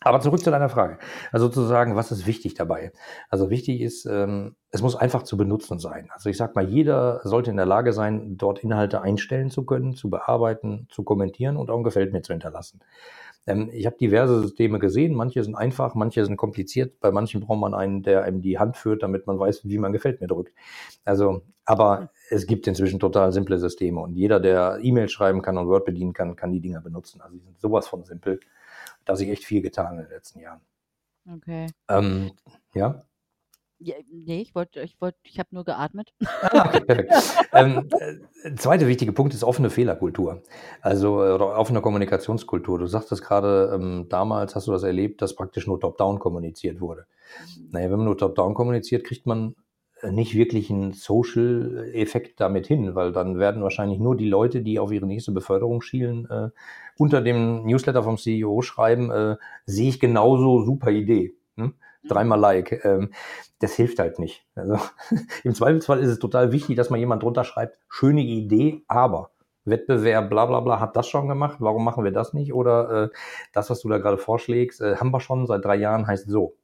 Aber 0.00 0.20
zurück 0.20 0.42
zu 0.42 0.50
deiner 0.50 0.68
Frage. 0.68 0.98
Also 1.32 1.46
sozusagen, 1.46 1.96
was 1.96 2.12
ist 2.12 2.26
wichtig 2.26 2.54
dabei? 2.54 2.92
Also 3.28 3.50
wichtig 3.50 3.80
ist, 3.80 4.06
ähm, 4.06 4.56
es 4.70 4.82
muss 4.82 4.96
einfach 4.96 5.22
zu 5.22 5.36
benutzen 5.36 5.78
sein. 5.78 6.08
Also 6.12 6.30
ich 6.30 6.36
sag 6.36 6.54
mal, 6.54 6.68
jeder 6.68 7.20
sollte 7.24 7.50
in 7.50 7.56
der 7.56 7.66
Lage 7.66 7.92
sein, 7.92 8.36
dort 8.36 8.60
Inhalte 8.60 9.02
einstellen 9.02 9.50
zu 9.50 9.64
können, 9.64 9.94
zu 9.94 10.10
bearbeiten, 10.10 10.86
zu 10.90 11.02
kommentieren 11.02 11.56
und 11.56 11.70
auch 11.70 11.78
ein 11.78 11.84
Gefällt 11.84 12.12
mir 12.12 12.22
zu 12.22 12.32
hinterlassen. 12.32 12.80
Ähm, 13.46 13.70
ich 13.72 13.86
habe 13.86 13.96
diverse 13.96 14.40
Systeme 14.40 14.78
gesehen. 14.78 15.14
Manche 15.14 15.42
sind 15.42 15.54
einfach, 15.54 15.94
manche 15.94 16.24
sind 16.24 16.36
kompliziert. 16.36 17.00
Bei 17.00 17.10
manchen 17.10 17.40
braucht 17.40 17.60
man 17.60 17.74
einen, 17.74 18.02
der 18.02 18.22
einem 18.22 18.42
die 18.42 18.58
Hand 18.58 18.76
führt, 18.76 19.02
damit 19.02 19.26
man 19.26 19.38
weiß, 19.38 19.62
wie 19.64 19.78
man 19.78 19.92
Gefällt 19.92 20.20
mir 20.20 20.26
drückt. 20.26 20.52
Also, 21.04 21.42
aber 21.64 22.10
es 22.30 22.46
gibt 22.46 22.66
inzwischen 22.66 23.00
total 23.00 23.32
simple 23.32 23.58
Systeme 23.58 24.00
und 24.00 24.14
jeder, 24.14 24.40
der 24.40 24.78
E-Mail 24.82 25.08
schreiben 25.08 25.42
kann 25.42 25.58
und 25.58 25.68
Word 25.68 25.84
bedienen 25.84 26.12
kann, 26.12 26.36
kann 26.36 26.52
die 26.52 26.60
Dinger 26.60 26.80
benutzen. 26.80 27.20
Also 27.20 27.36
die 27.36 27.42
sind 27.42 27.58
sowas 27.60 27.88
von 27.88 28.04
simpel 28.04 28.40
da 29.06 29.12
hat 29.12 29.18
sich 29.18 29.30
echt 29.30 29.44
viel 29.44 29.62
getan 29.62 29.94
in 29.94 30.02
den 30.02 30.10
letzten 30.10 30.40
Jahren. 30.40 30.60
Okay. 31.32 31.66
Ähm, 31.88 32.32
ja? 32.74 33.04
ja? 33.78 33.94
Nee, 34.10 34.42
ich 34.42 34.54
wollte, 34.54 34.80
ich 34.80 35.00
wollte, 35.00 35.18
ich 35.22 35.38
habe 35.38 35.48
nur 35.52 35.64
geatmet. 35.64 36.12
Ah, 36.42 36.66
okay, 36.68 36.80
perfekt. 36.80 37.12
ähm, 37.52 37.88
äh, 38.44 38.54
zweiter 38.54 38.86
wichtige 38.86 39.12
Punkt 39.12 39.34
ist 39.34 39.44
offene 39.44 39.70
Fehlerkultur. 39.70 40.42
Also 40.80 41.22
äh, 41.24 41.30
offene 41.30 41.80
Kommunikationskultur. 41.80 42.78
Du 42.78 42.86
sagtest 42.86 43.22
gerade, 43.22 43.72
ähm, 43.74 44.06
damals 44.08 44.54
hast 44.54 44.66
du 44.66 44.72
das 44.72 44.82
erlebt, 44.82 45.22
dass 45.22 45.34
praktisch 45.34 45.66
nur 45.66 45.80
top-down 45.80 46.18
kommuniziert 46.18 46.80
wurde. 46.80 47.06
Mhm. 47.56 47.68
Naja, 47.70 47.90
wenn 47.90 47.98
man 47.98 48.06
nur 48.06 48.18
top-down 48.18 48.54
kommuniziert, 48.54 49.04
kriegt 49.04 49.26
man 49.26 49.54
nicht 50.02 50.34
wirklich 50.34 50.70
einen 50.70 50.92
Social-Effekt 50.92 52.40
damit 52.40 52.66
hin, 52.66 52.94
weil 52.94 53.12
dann 53.12 53.38
werden 53.38 53.62
wahrscheinlich 53.62 53.98
nur 53.98 54.16
die 54.16 54.28
Leute, 54.28 54.62
die 54.62 54.78
auf 54.78 54.92
ihre 54.92 55.06
nächste 55.06 55.32
Beförderung 55.32 55.80
schielen, 55.80 56.28
äh, 56.30 56.50
unter 56.98 57.22
dem 57.22 57.64
Newsletter 57.64 58.02
vom 58.02 58.18
CEO 58.18 58.62
schreiben, 58.62 59.10
äh, 59.10 59.36
sehe 59.64 59.88
ich 59.88 60.00
genauso, 60.00 60.64
super 60.64 60.90
Idee. 60.90 61.34
Hm? 61.56 61.74
Dreimal 62.08 62.38
Like. 62.38 62.84
Ähm, 62.84 63.10
das 63.58 63.74
hilft 63.74 63.98
halt 63.98 64.18
nicht. 64.18 64.46
Also 64.54 64.78
im 65.44 65.54
Zweifelsfall 65.54 66.00
ist 66.00 66.10
es 66.10 66.18
total 66.18 66.52
wichtig, 66.52 66.76
dass 66.76 66.90
man 66.90 67.00
jemand 67.00 67.22
drunter 67.22 67.44
schreibt, 67.44 67.78
schöne 67.88 68.22
Idee, 68.22 68.84
aber 68.88 69.30
Wettbewerb, 69.64 70.30
bla 70.30 70.46
bla 70.46 70.60
bla, 70.60 70.78
hat 70.78 70.96
das 70.96 71.08
schon 71.08 71.28
gemacht, 71.28 71.56
warum 71.60 71.84
machen 71.84 72.04
wir 72.04 72.12
das 72.12 72.32
nicht? 72.32 72.52
Oder 72.54 73.04
äh, 73.04 73.08
das, 73.52 73.70
was 73.70 73.80
du 73.80 73.88
da 73.88 73.98
gerade 73.98 74.18
vorschlägst, 74.18 74.80
äh, 74.80 74.96
haben 74.96 75.10
wir 75.10 75.20
schon 75.20 75.46
seit 75.46 75.64
drei 75.64 75.76
Jahren, 75.76 76.06
heißt 76.06 76.28
so. 76.28 76.54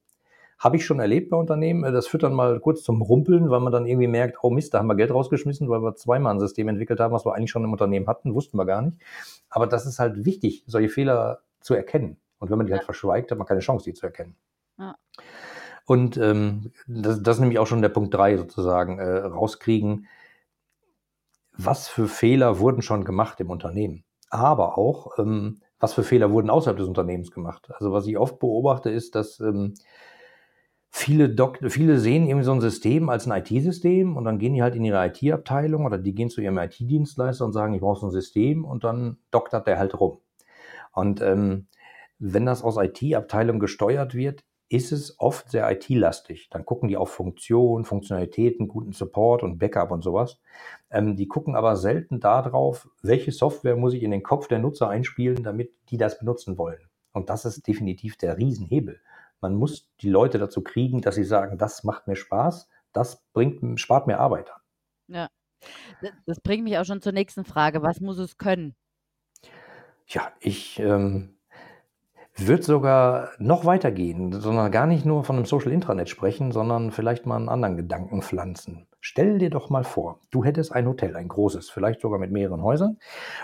Habe 0.63 0.77
ich 0.77 0.87
schon 0.87 1.01
erlebt 1.01 1.31
bei 1.31 1.37
Unternehmen. 1.37 1.83
Äh, 1.83 1.91
das 1.91 2.07
führt 2.07 2.23
dann 2.23 2.35
mal 2.35 2.61
kurz 2.61 2.85
zum 2.85 3.03
Rumpeln, 3.03 3.51
weil 3.51 3.59
man 3.59 3.73
dann 3.73 3.85
irgendwie 3.85 4.07
merkt, 4.07 4.39
oh 4.43 4.51
Mist, 4.51 4.73
da 4.73 4.79
haben 4.79 4.87
wir 4.87 4.95
Geld 4.95 5.11
rausgeschmissen, 5.11 5.69
weil 5.69 5.83
wir 5.83 5.97
zweimal 5.97 6.33
ein 6.33 6.39
System 6.41 6.69
entwickelt 6.69 7.01
haben, 7.01 7.13
was 7.13 7.27
wir 7.27 7.35
eigentlich 7.35 7.51
schon 7.51 7.65
im 7.65 7.73
Unternehmen 7.73 8.07
hatten, 8.07 8.33
wussten 8.33 8.57
wir 8.57 8.65
gar 8.65 8.81
nicht. 8.83 8.99
Aber 9.51 9.67
das 9.67 9.87
ist 9.87 9.99
halt 9.99 10.25
wichtig, 10.25 10.63
solche 10.69 10.89
Fehler 10.89 11.41
zu 11.61 11.75
erkennen. 11.75 12.17
Und 12.39 12.51
wenn 12.51 12.59
man 12.59 12.69
die 12.69 12.73
halt 12.73 12.85
verschweigt, 12.85 13.33
hat 13.33 13.39
man 13.39 13.47
keine 13.47 13.61
Chance, 13.61 13.85
die 13.85 13.95
zu 13.95 14.07
erkennen. 14.07 14.37
Ja. 14.79 14.95
Und 15.85 16.17
ähm, 16.17 16.71
das, 16.87 17.21
das 17.23 17.37
ist 17.37 17.41
nämlich 17.41 17.59
auch 17.59 17.67
schon 17.67 17.83
der 17.83 17.89
Punkt 17.89 18.15
drei 18.15 18.37
sozusagen, 18.37 19.01
äh, 19.01 19.19
rauskriegen, 19.19 20.07
was 21.57 21.89
für 21.89 22.07
Fehler 22.07 22.61
wurden 22.61 22.83
schon 22.83 23.05
gemacht 23.05 23.41
im 23.41 23.51
Unternehmen. 23.51 24.05
Aber 24.31 24.79
auch, 24.79 25.19
ähm, 25.19 25.61
was 25.81 25.93
für 25.93 26.05
Fehler 26.05 26.31
wurden 26.31 26.51
außerhalb 26.51 26.79
des 26.79 26.87
Unternehmens 26.87 27.33
gemacht. 27.33 27.69
Also 27.75 27.93
was 27.93 28.07
ich 28.07 28.17
oft 28.17 28.39
beobachte, 28.39 28.91
ist, 28.91 29.17
dass 29.17 29.41
ähm, 29.41 29.75
viele, 30.93 31.31
Dok 31.31 31.59
viele 31.69 31.99
sehen 31.99 32.27
irgendwie 32.27 32.45
so 32.45 32.53
ein 32.53 32.61
System 32.61 33.09
als 33.09 33.27
ein 33.27 33.37
IT-System 33.37 34.17
und 34.17 34.25
dann 34.25 34.39
gehen 34.39 34.55
die 34.55 34.63
halt 34.63 34.77
in 34.77 34.85
ihre 34.85 35.05
IT-Abteilung 35.07 35.87
oder 35.87 35.99
die 35.99 36.15
gehen 36.15 36.29
zu 36.31 36.43
ihrem 36.43 36.59
IT-Dienstleister 36.59 37.45
und 37.45 37.53
sagen, 37.53 37.75
ich 37.75 37.81
brauche 37.81 38.01
so 38.01 38.07
ein 38.07 38.13
System 38.13 38.65
und 38.65 38.85
dann 38.85 39.17
doktert 39.31 39.67
der 39.67 39.79
halt 39.79 39.99
rum. 39.99 40.19
Und 40.93 41.23
ähm, 41.23 41.67
wenn 42.19 42.47
das 42.47 42.63
aus 42.63 42.77
IT-Abteilung 42.77 43.59
gesteuert 43.59 44.15
wird, 44.15 44.45
ist 44.69 44.93
es 44.93 45.19
oft 45.19 45.51
sehr 45.51 45.71
IT-lastig. 45.71 46.49
Dann 46.51 46.65
gucken 46.65 46.89
die 46.89 46.97
auf 46.97 47.11
Funktion, 47.11 47.85
Funktionalitäten, 47.85 48.69
guten 48.69 48.93
Support 48.93 49.43
und 49.43 49.59
Backup 49.59 49.91
und 49.91 50.03
sowas. 50.03 50.41
Ähm, 50.91 51.17
die 51.17 51.27
gucken 51.27 51.57
aber 51.57 51.77
selten 51.77 52.21
darauf, 52.21 52.89
welche 53.03 53.33
Software 53.33 53.77
muss 53.77 53.95
ich 53.95 54.03
in 54.03 54.11
den 54.11 54.23
Kopf 54.23 54.47
der 54.47 54.59
Nutzer 54.59 54.89
einspielen, 54.89 55.43
damit 55.43 55.73
die 55.91 55.97
das 55.97 56.19
benutzen 56.19 56.59
wollen. 56.59 56.81
Und 57.13 57.29
das 57.29 57.45
ist 57.45 57.67
definitiv 57.67 58.17
der 58.17 58.39
Riesenhebel. 58.39 59.01
Man 59.43 59.57
muss 59.57 59.91
die 60.01 60.09
Leute 60.09 60.39
dazu 60.39 60.63
kriegen, 60.63 61.03
dass 61.03 61.17
sie 61.17 61.25
sagen, 61.25 61.59
das 61.59 61.85
macht 61.85 62.07
mir 62.07 62.17
Spaß, 62.17 62.69
das 62.93 63.23
bringt, 63.33 63.81
spart 63.81 64.07
mir 64.07 64.19
Arbeit 64.19 64.51
an. 64.51 64.61
Ja, 65.09 65.29
das 66.27 66.41
bringt 66.41 66.65
mich 66.65 66.79
auch 66.79 66.85
schon 66.85 67.03
zur 67.03 67.13
nächsten 67.13 67.45
Frage. 67.45 67.83
Was 67.83 68.01
muss 68.01 68.19
es 68.19 68.39
können? 68.39 68.75
Ja, 70.07 70.33
ich 70.41 70.79
ähm, 70.79 71.37
würde 72.37 72.63
sogar 72.63 73.31
noch 73.39 73.65
weitergehen, 73.65 74.33
sondern 74.41 74.71
gar 74.71 74.87
nicht 74.87 75.05
nur 75.05 75.25
von 75.25 75.37
einem 75.37 75.45
Social 75.45 75.73
Intranet 75.73 76.09
sprechen, 76.09 76.53
sondern 76.53 76.91
vielleicht 76.91 77.27
mal 77.27 77.37
einen 77.37 77.49
anderen 77.49 77.77
Gedanken 77.77 78.23
pflanzen. 78.23 78.87
Stell 79.01 79.39
dir 79.39 79.51
doch 79.51 79.71
mal 79.71 79.85
vor, 79.85 80.21
du 80.31 80.45
hättest 80.45 80.73
ein 80.73 80.87
Hotel, 80.87 81.17
ein 81.17 81.29
großes, 81.29 81.71
vielleicht 81.71 82.01
sogar 82.01 82.19
mit 82.19 82.31
mehreren 82.31 82.63
Häusern, 82.63 82.99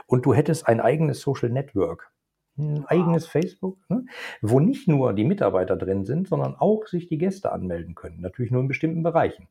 und 0.06 0.24
du 0.24 0.32
hättest 0.32 0.68
ein 0.68 0.80
eigenes 0.80 1.20
Social 1.20 1.50
Network, 1.50 2.12
ein 2.58 2.84
eigenes 2.86 3.26
Facebook, 3.26 3.78
ne, 3.88 4.04
wo 4.42 4.60
nicht 4.60 4.88
nur 4.88 5.12
die 5.14 5.24
Mitarbeiter 5.24 5.76
drin 5.76 6.04
sind, 6.04 6.28
sondern 6.28 6.54
auch 6.56 6.86
sich 6.86 7.08
die 7.08 7.18
Gäste 7.18 7.52
anmelden 7.52 7.94
können. 7.94 8.20
Natürlich 8.20 8.50
nur 8.52 8.62
in 8.62 8.68
bestimmten 8.68 9.02
Bereichen. 9.02 9.48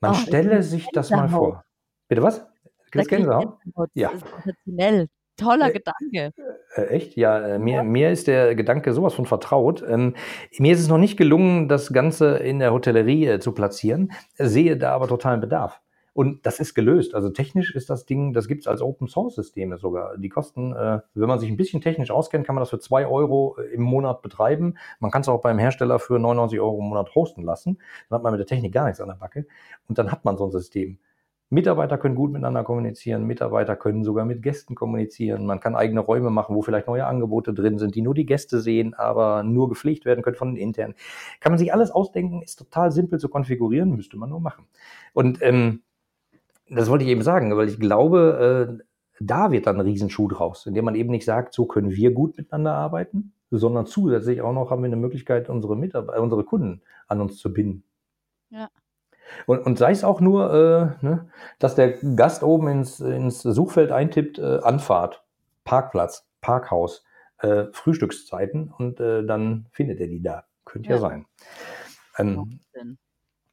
Man 0.00 0.12
Oh, 0.12 0.14
stelle 0.14 0.62
sich 0.62 0.86
das 0.92 1.10
mal 1.10 1.28
vor. 1.28 1.64
Bitte 2.08 2.22
was? 2.22 2.46
Kriegst 2.90 3.08
Gänsehaut? 3.08 3.60
Gänsehaut. 3.62 3.90
Ja. 3.94 4.10
Das 4.12 4.22
ist 4.22 4.30
sensationell. 4.44 5.08
Toller 5.38 5.68
Äh, 5.68 5.72
Gedanke. 5.72 6.32
Äh, 6.76 6.82
echt? 6.86 7.16
Ja, 7.16 7.38
äh, 7.46 7.58
mir, 7.58 7.82
mir 7.82 8.10
ist 8.10 8.26
der 8.26 8.54
Gedanke 8.54 8.92
sowas 8.94 9.14
von 9.14 9.26
vertraut. 9.26 9.82
Ähm, 9.86 10.14
mir 10.58 10.72
ist 10.72 10.80
es 10.80 10.88
noch 10.88 10.98
nicht 10.98 11.16
gelungen, 11.18 11.68
das 11.68 11.92
Ganze 11.92 12.36
in 12.38 12.58
der 12.58 12.72
Hotellerie 12.72 13.26
äh, 13.26 13.40
zu 13.40 13.52
platzieren, 13.52 14.12
sehe 14.36 14.76
da 14.78 14.92
aber 14.92 15.08
totalen 15.08 15.40
Bedarf. 15.40 15.80
Und 16.16 16.46
das 16.46 16.60
ist 16.60 16.72
gelöst. 16.72 17.14
Also 17.14 17.28
technisch 17.28 17.74
ist 17.74 17.90
das 17.90 18.06
Ding, 18.06 18.32
das 18.32 18.48
gibt's 18.48 18.66
als 18.66 18.80
Open 18.80 19.06
Source 19.06 19.34
Systeme 19.34 19.76
sogar. 19.76 20.16
Die 20.16 20.30
kosten, 20.30 20.72
äh, 20.74 21.00
wenn 21.12 21.28
man 21.28 21.38
sich 21.38 21.50
ein 21.50 21.58
bisschen 21.58 21.82
technisch 21.82 22.10
auskennt, 22.10 22.46
kann 22.46 22.54
man 22.54 22.62
das 22.62 22.70
für 22.70 22.78
zwei 22.78 23.06
Euro 23.06 23.58
äh, 23.58 23.74
im 23.74 23.82
Monat 23.82 24.22
betreiben. 24.22 24.78
Man 24.98 25.10
kann 25.10 25.20
es 25.20 25.28
auch 25.28 25.42
beim 25.42 25.58
Hersteller 25.58 25.98
für 25.98 26.18
99 26.18 26.58
Euro 26.58 26.78
im 26.78 26.86
Monat 26.86 27.14
hosten 27.14 27.42
lassen. 27.42 27.76
Dann 28.08 28.16
hat 28.16 28.22
man 28.22 28.32
mit 28.32 28.38
der 28.38 28.46
Technik 28.46 28.72
gar 28.72 28.86
nichts 28.86 29.02
an 29.02 29.08
der 29.08 29.16
Backe. 29.16 29.46
Und 29.88 29.98
dann 29.98 30.10
hat 30.10 30.24
man 30.24 30.38
so 30.38 30.46
ein 30.46 30.50
System. 30.50 30.98
Mitarbeiter 31.50 31.98
können 31.98 32.14
gut 32.14 32.32
miteinander 32.32 32.64
kommunizieren, 32.64 33.24
Mitarbeiter 33.24 33.76
können 33.76 34.02
sogar 34.02 34.24
mit 34.24 34.42
Gästen 34.42 34.74
kommunizieren. 34.74 35.44
Man 35.44 35.60
kann 35.60 35.76
eigene 35.76 36.00
Räume 36.00 36.30
machen, 36.30 36.56
wo 36.56 36.62
vielleicht 36.62 36.86
neue 36.86 37.06
Angebote 37.06 37.52
drin 37.52 37.78
sind, 37.78 37.94
die 37.94 38.02
nur 38.02 38.14
die 38.14 38.26
Gäste 38.26 38.60
sehen, 38.60 38.94
aber 38.94 39.42
nur 39.42 39.68
gepflegt 39.68 40.06
werden 40.06 40.24
können 40.24 40.36
von 40.36 40.54
den 40.54 40.56
internen. 40.56 40.94
Kann 41.40 41.52
man 41.52 41.58
sich 41.58 41.74
alles 41.74 41.90
ausdenken, 41.90 42.40
ist 42.40 42.56
total 42.56 42.90
simpel 42.90 43.20
zu 43.20 43.28
konfigurieren, 43.28 43.94
müsste 43.94 44.16
man 44.16 44.30
nur 44.30 44.40
machen. 44.40 44.66
Und 45.12 45.40
ähm, 45.40 45.82
das 46.68 46.90
wollte 46.90 47.04
ich 47.04 47.10
eben 47.10 47.22
sagen, 47.22 47.56
weil 47.56 47.68
ich 47.68 47.78
glaube, 47.78 48.78
äh, 48.80 48.84
da 49.20 49.50
wird 49.50 49.66
dann 49.66 49.76
ein 49.76 49.86
Riesenschuh 49.86 50.28
draus, 50.28 50.66
indem 50.66 50.84
man 50.84 50.94
eben 50.94 51.10
nicht 51.10 51.24
sagt, 51.24 51.54
so 51.54 51.66
können 51.66 51.90
wir 51.90 52.12
gut 52.12 52.36
miteinander 52.36 52.74
arbeiten, 52.74 53.32
sondern 53.50 53.86
zusätzlich 53.86 54.40
auch 54.42 54.52
noch 54.52 54.70
haben 54.70 54.82
wir 54.82 54.86
eine 54.86 54.96
Möglichkeit, 54.96 55.48
unsere 55.48 55.76
Mitarbeiter, 55.76 56.22
unsere 56.22 56.44
Kunden 56.44 56.82
an 57.06 57.20
uns 57.20 57.38
zu 57.38 57.52
binden. 57.52 57.84
Ja. 58.50 58.68
Und, 59.46 59.64
und 59.66 59.78
sei 59.78 59.90
es 59.90 60.04
auch 60.04 60.20
nur, 60.20 60.52
äh, 61.00 61.04
ne, 61.04 61.28
dass 61.58 61.74
der 61.74 61.92
Gast 62.14 62.42
oben 62.42 62.68
ins, 62.68 63.00
ins 63.00 63.42
Suchfeld 63.42 63.90
eintippt, 63.90 64.38
äh, 64.38 64.58
Anfahrt, 64.62 65.24
Parkplatz, 65.64 66.28
Parkhaus, 66.40 67.04
äh, 67.38 67.64
Frühstückszeiten 67.72 68.72
und 68.76 69.00
äh, 69.00 69.24
dann 69.24 69.66
findet 69.72 70.00
er 70.00 70.06
die 70.06 70.22
da. 70.22 70.44
Könnte 70.64 70.90
ja, 70.90 70.96
Ja. 70.96 71.00
sein. 71.00 71.26
Ähm. 72.18 72.60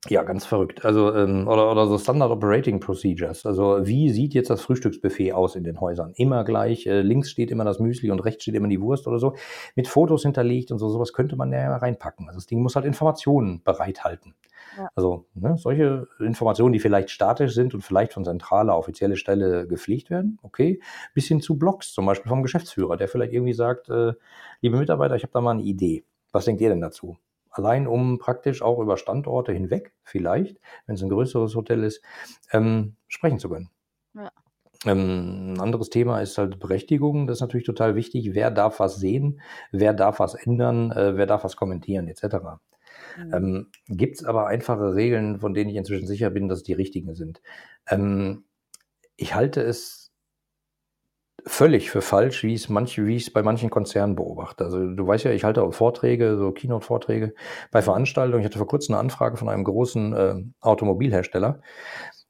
Ja, 0.10 0.24
ganz 0.24 0.46
verrückt. 0.46 0.84
Also, 0.84 1.14
ähm, 1.16 1.48
oder, 1.48 1.72
oder 1.72 1.88
so 1.88 1.98
Standard 1.98 2.30
Operating 2.30 2.82
Procedures. 2.82 3.46
Also, 3.46 3.86
wie 3.88 4.10
sieht 4.10 4.34
jetzt 4.34 4.50
das 4.50 4.62
Frühstücksbuffet 4.62 5.32
aus 5.32 5.56
in 5.56 5.64
den 5.64 5.80
Häusern? 5.80 6.12
Immer 6.16 6.44
gleich. 6.44 6.86
Äh, 6.88 7.02
links 7.02 7.32
steht 7.32 7.52
immer 7.52 7.64
das 7.64 7.80
Müsli 7.80 8.12
und 8.12 8.20
rechts 8.20 8.44
steht 8.44 8.56
immer 8.56 8.68
die 8.68 8.82
Wurst 8.82 9.08
oder 9.08 9.18
so. 9.18 9.36
Mit 9.76 9.88
Fotos 9.88 10.24
hinterlegt 10.24 10.72
und 10.72 10.80
so. 10.80 10.90
Sowas 10.90 11.14
könnte 11.14 11.38
man 11.38 11.54
ja 11.54 11.78
reinpacken. 11.78 12.28
Also, 12.28 12.38
das 12.38 12.48
Ding 12.48 12.62
muss 12.62 12.76
halt 12.76 12.86
Informationen 12.86 13.62
bereithalten. 13.64 14.36
Ja. 14.78 14.90
Also, 14.94 15.26
ne, 15.36 15.56
solche 15.58 16.08
Informationen, 16.20 16.74
die 16.74 16.80
vielleicht 16.80 17.10
statisch 17.10 17.54
sind 17.54 17.74
und 17.74 17.82
vielleicht 17.82 18.12
von 18.12 18.26
zentraler 18.26 18.78
offizielle 18.78 19.16
Stelle 19.16 19.68
gepflegt 19.68 20.10
werden. 20.10 20.38
Okay. 20.44 20.82
Bis 21.14 21.28
hin 21.28 21.40
zu 21.40 21.58
Blogs, 21.58 21.94
zum 21.94 22.06
Beispiel 22.06 22.30
vom 22.30 22.44
Geschäftsführer, 22.44 22.98
der 22.98 23.08
vielleicht 23.08 23.32
irgendwie 23.32 23.54
sagt, 23.54 23.88
äh, 23.90 24.14
liebe 24.60 24.78
Mitarbeiter, 24.78 25.16
ich 25.16 25.24
habe 25.24 25.34
da 25.34 25.40
mal 25.40 25.52
eine 25.52 25.64
Idee. 25.64 26.04
Was 26.34 26.44
denkt 26.44 26.60
ihr 26.60 26.70
denn 26.70 26.82
dazu? 26.82 27.18
Allein 27.54 27.88
um 27.88 28.18
praktisch 28.20 28.62
auch 28.62 28.80
über 28.80 28.98
Standorte 28.98 29.54
hinweg, 29.54 29.94
vielleicht, 30.04 30.60
wenn 30.86 30.96
es 30.96 31.04
ein 31.04 31.10
größeres 31.10 31.56
Hotel 31.56 31.84
ist, 31.84 32.04
ähm, 32.52 32.96
sprechen 33.08 33.40
zu 33.40 33.50
können. 33.50 33.70
Ja. 34.14 34.32
Ähm, 34.86 35.54
ein 35.54 35.62
anderes 35.62 35.90
Thema 35.90 36.20
ist 36.22 36.38
halt 36.38 36.60
Berechtigung. 36.60 37.28
Das 37.28 37.38
ist 37.38 37.42
natürlich 37.42 37.66
total 37.66 37.96
wichtig. 37.96 38.34
Wer 38.34 38.52
darf 38.52 38.80
was 38.80 38.98
sehen? 38.98 39.40
Wer 39.72 39.94
darf 39.94 40.20
was 40.20 40.34
ändern? 40.34 40.92
Äh, 40.92 41.16
wer 41.16 41.26
darf 41.26 41.44
was 41.44 41.56
kommentieren? 41.56 42.08
Etc. 42.08 42.24
Mhm. 43.18 43.34
Ähm, 43.34 43.72
Gibt 43.88 44.18
es 44.18 44.26
aber 44.26 44.48
einfache 44.48 44.96
Regeln, 44.96 45.40
von 45.40 45.54
denen 45.54 45.70
ich 45.70 45.78
inzwischen 45.78 46.08
sicher 46.08 46.30
bin, 46.30 46.48
dass 46.48 46.60
es 46.60 46.64
die 46.64 46.74
richtigen 46.74 47.16
sind. 47.16 47.42
Ähm, 47.88 48.46
ich 49.16 49.36
halte 49.36 49.62
es 49.62 50.03
völlig 51.46 51.92
für 51.92 52.02
falsch, 52.02 52.44
wie 52.44 52.54
es 52.54 52.70
manche, 52.70 53.06
wie 53.06 53.16
ich 53.16 53.28
es 53.28 53.34
bei 53.34 53.44
manchen 53.44 53.70
Konzernen 53.70 54.16
beobachte. 54.16 54.64
Also 54.66 54.86
du 54.86 55.08
weißt 55.08 55.26
ja, 55.26 55.32
ich 55.32 55.44
halte 55.44 55.64
auch 55.64 55.74
Vorträge, 55.74 56.38
so 56.38 56.52
Keynote-Vorträge 56.52 57.34
bei 57.72 57.82
Veranstaltungen. 57.82 58.42
Ich 58.42 58.46
hatte 58.46 58.58
vor 58.58 58.68
kurzem 58.68 58.96
eine 58.96 59.02
Anfrage 59.02 59.38
von 59.38 59.50
einem 59.50 59.64
großen 59.64 60.14
äh, 60.14 60.36
Automobilhersteller, 60.62 61.62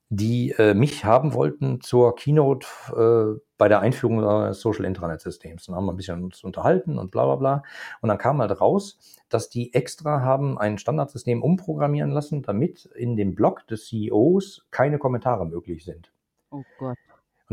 die 0.09 0.51
äh, 0.57 0.73
mich 0.73 1.05
haben 1.05 1.33
wollten 1.33 1.81
zur 1.81 2.15
Keynote 2.15 2.67
äh, 2.95 3.39
bei 3.57 3.67
der 3.67 3.79
Einführung 3.79 4.19
des 4.21 4.59
Social 4.59 4.85
Intranet 4.85 5.21
Systems. 5.21 5.65
Dann 5.65 5.75
haben 5.75 5.85
wir 5.85 5.93
ein 5.93 5.97
bisschen 5.97 6.23
uns 6.23 6.43
unterhalten 6.43 6.97
und 6.97 7.11
bla 7.11 7.25
bla 7.25 7.35
bla. 7.35 7.63
Und 8.01 8.09
dann 8.09 8.17
kam 8.17 8.39
halt 8.39 8.59
raus, 8.59 8.99
dass 9.29 9.49
die 9.49 9.73
extra 9.73 10.21
haben 10.21 10.57
ein 10.57 10.77
Standardsystem 10.77 11.41
umprogrammieren 11.41 12.11
lassen, 12.11 12.41
damit 12.41 12.85
in 12.95 13.15
dem 13.15 13.35
Blog 13.35 13.65
des 13.67 13.87
CEOs 13.87 14.67
keine 14.71 14.97
Kommentare 14.97 15.45
möglich 15.45 15.85
sind. 15.85 16.11
Oh 16.51 16.63
Gott. 16.77 16.97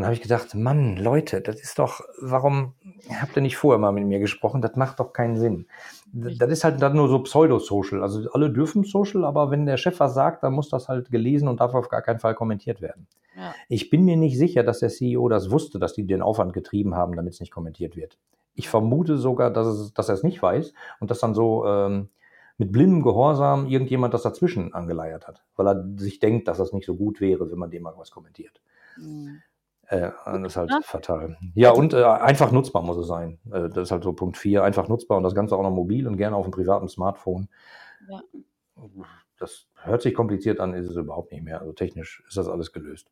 Und 0.00 0.04
da 0.04 0.06
habe 0.06 0.14
ich 0.14 0.22
gedacht, 0.22 0.54
Mann, 0.54 0.96
Leute, 0.96 1.42
das 1.42 1.60
ist 1.60 1.78
doch, 1.78 2.00
warum 2.22 2.72
habt 3.20 3.36
ihr 3.36 3.42
nicht 3.42 3.58
vorher 3.58 3.78
mal 3.78 3.92
mit 3.92 4.06
mir 4.06 4.18
gesprochen? 4.18 4.62
Das 4.62 4.74
macht 4.74 4.98
doch 4.98 5.12
keinen 5.12 5.36
Sinn. 5.36 5.66
Das 6.10 6.50
ist 6.50 6.64
halt 6.64 6.80
dann 6.80 6.96
nur 6.96 7.10
so 7.10 7.18
Pseudo-Social. 7.18 8.02
Also 8.02 8.30
alle 8.32 8.50
dürfen 8.50 8.82
Social, 8.82 9.26
aber 9.26 9.50
wenn 9.50 9.66
der 9.66 9.76
Chef 9.76 10.00
was 10.00 10.14
sagt, 10.14 10.42
dann 10.42 10.54
muss 10.54 10.70
das 10.70 10.88
halt 10.88 11.10
gelesen 11.10 11.48
und 11.48 11.60
darf 11.60 11.74
auf 11.74 11.90
gar 11.90 12.00
keinen 12.00 12.18
Fall 12.18 12.34
kommentiert 12.34 12.80
werden. 12.80 13.08
Ja. 13.36 13.54
Ich 13.68 13.90
bin 13.90 14.06
mir 14.06 14.16
nicht 14.16 14.38
sicher, 14.38 14.62
dass 14.62 14.78
der 14.78 14.88
CEO 14.88 15.28
das 15.28 15.50
wusste, 15.50 15.78
dass 15.78 15.92
die 15.92 16.06
den 16.06 16.22
Aufwand 16.22 16.54
getrieben 16.54 16.94
haben, 16.94 17.14
damit 17.14 17.34
es 17.34 17.40
nicht 17.40 17.52
kommentiert 17.52 17.94
wird. 17.94 18.16
Ich 18.54 18.70
vermute 18.70 19.18
sogar, 19.18 19.50
dass, 19.50 19.66
es, 19.66 19.92
dass 19.92 20.08
er 20.08 20.14
es 20.14 20.22
nicht 20.22 20.40
weiß 20.40 20.72
und 21.00 21.10
dass 21.10 21.18
dann 21.18 21.34
so 21.34 21.66
ähm, 21.66 22.08
mit 22.56 22.72
blindem 22.72 23.02
Gehorsam 23.02 23.66
irgendjemand 23.66 24.14
das 24.14 24.22
dazwischen 24.22 24.72
angeleiert 24.72 25.28
hat, 25.28 25.44
weil 25.56 25.68
er 25.68 25.84
sich 25.98 26.20
denkt, 26.20 26.48
dass 26.48 26.56
das 26.56 26.72
nicht 26.72 26.86
so 26.86 26.94
gut 26.94 27.20
wäre, 27.20 27.50
wenn 27.50 27.58
man 27.58 27.70
dem 27.70 27.82
mal 27.82 27.92
was 27.98 28.10
kommentiert. 28.10 28.62
Mhm. 28.96 29.42
Äh, 29.90 30.12
das 30.24 30.42
ist 30.52 30.56
halt 30.56 30.70
Ja. 30.70 30.80
fatal. 30.82 31.36
Ja, 31.54 31.72
und 31.72 31.92
äh, 31.94 32.04
einfach 32.04 32.52
nutzbar 32.52 32.82
muss 32.82 32.96
es 32.96 33.08
sein. 33.08 33.40
Äh, 33.52 33.68
das 33.68 33.84
ist 33.88 33.90
halt 33.90 34.04
so 34.04 34.12
Punkt 34.12 34.36
4, 34.36 34.62
einfach 34.62 34.86
nutzbar 34.88 35.16
und 35.18 35.24
das 35.24 35.34
Ganze 35.34 35.56
auch 35.56 35.62
noch 35.62 35.70
mobil 35.72 36.06
und 36.06 36.16
gerne 36.16 36.36
auf 36.36 36.44
einem 36.44 36.52
privaten 36.52 36.88
Smartphone. 36.88 37.48
Ja. 38.08 38.22
Das 39.38 39.66
hört 39.82 40.02
sich 40.02 40.14
kompliziert 40.14 40.60
an, 40.60 40.74
ist 40.74 40.88
es 40.88 40.96
überhaupt 40.96 41.32
nicht 41.32 41.42
mehr. 41.42 41.60
Also 41.60 41.72
technisch 41.72 42.22
ist 42.28 42.36
das 42.36 42.48
alles 42.48 42.72
gelöst. 42.72 43.10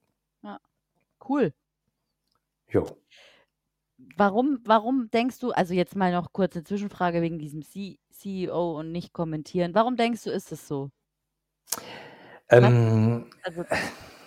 Cool. 1.29 1.53
Jo. 2.71 2.87
Warum, 4.17 4.61
warum 4.65 5.11
denkst 5.11 5.41
du, 5.41 5.51
also 5.51 5.75
jetzt 5.75 5.97
mal 5.97 6.13
noch 6.13 6.33
kurze 6.33 6.63
Zwischenfrage 6.63 7.21
wegen 7.23 7.39
diesem 7.39 7.63
C 7.63 7.99
CEO 8.11 8.79
und 8.79 8.93
nicht 8.93 9.13
kommentieren. 9.13 9.75
Warum 9.75 9.97
denkst 9.97 10.23
du, 10.25 10.31
ist 10.31 10.53
es 10.53 10.67
so? 10.67 10.91
Ähm, 12.51 13.31
Also, 13.43 13.65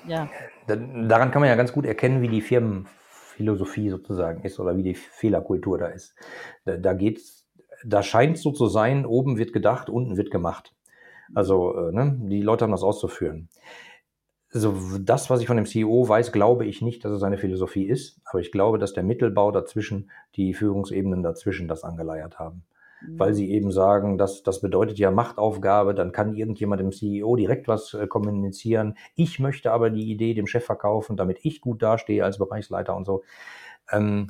ja. 0.08 0.29
da- 0.67 0.75
daran 0.75 1.31
kann 1.31 1.41
man 1.41 1.50
ja 1.50 1.55
ganz 1.55 1.74
gut 1.74 1.86
erkennen, 1.86 2.22
wie 2.22 2.27
die 2.27 2.41
Firmenphilosophie 2.41 3.89
sozusagen 3.89 4.43
ist 4.43 4.60
oder 4.60 4.77
wie 4.77 4.84
die 4.84 4.96
Fehlerkultur 4.96 5.77
da 5.77 5.88
ist. 5.88 6.15
Da, 6.65 6.77
da 6.77 6.93
geht's, 6.93 7.48
da 7.86 8.03
scheint 8.03 8.38
so 8.38 8.51
zu 8.51 8.67
sein, 8.67 9.05
oben 9.05 9.38
wird 9.38 9.53
gedacht, 9.53 9.89
unten 9.89 10.17
wird 10.17 10.31
gemacht. 10.31 10.74
Also, 11.34 11.75
äh, 11.77 11.91
ne, 11.91 12.17
die 12.24 12.41
Leute 12.41 12.65
haben 12.65 12.72
das 12.72 12.84
auszuführen. 12.84 13.50
Also 14.53 14.75
das, 15.00 15.29
was 15.29 15.39
ich 15.39 15.48
von 15.48 15.55
dem 15.55 15.65
CEO 15.65 16.08
weiß, 16.08 16.34
glaube 16.34 16.65
ich 16.65 16.81
nicht, 16.81 17.05
dass 17.05 17.13
es 17.13 17.22
seine 17.22 17.38
Philosophie 17.38 17.86
ist, 17.86 18.20
aber 18.25 18.41
ich 18.41 18.51
glaube, 18.51 18.79
dass 18.79 18.91
der 18.93 19.03
Mittelbau 19.03 19.50
dazwischen, 19.51 20.12
die 20.36 20.53
Führungsebenen 20.53 21.24
dazwischen 21.24 21.70
das 21.70 21.86
angeleiert 21.86 22.38
haben. 22.38 22.63
Weil 23.08 23.34
sie 23.34 23.51
eben 23.51 23.72
sagen, 23.72 24.17
dass 24.17 24.43
das 24.43 24.62
bedeutet 24.62 24.98
ja 25.00 25.12
Machtaufgabe, 25.12 25.93
dann 25.93 26.12
kann 26.12 26.36
irgendjemand 26.36 26.81
dem 26.81 26.91
CEO 26.91 27.36
direkt 27.36 27.67
was 27.67 27.93
äh, 27.93 28.08
kommunizieren. 28.08 28.96
Ich 29.15 29.39
möchte 29.39 29.72
aber 29.72 29.89
die 29.89 30.12
Idee 30.12 30.34
dem 30.34 30.48
Chef 30.48 30.65
verkaufen, 30.65 31.17
damit 31.17 31.39
ich 31.43 31.62
gut 31.62 31.81
dastehe 31.81 32.24
als 32.24 32.38
Bereichsleiter 32.38 32.96
und 32.96 33.05
so. 33.05 33.24
Ähm, 33.91 34.27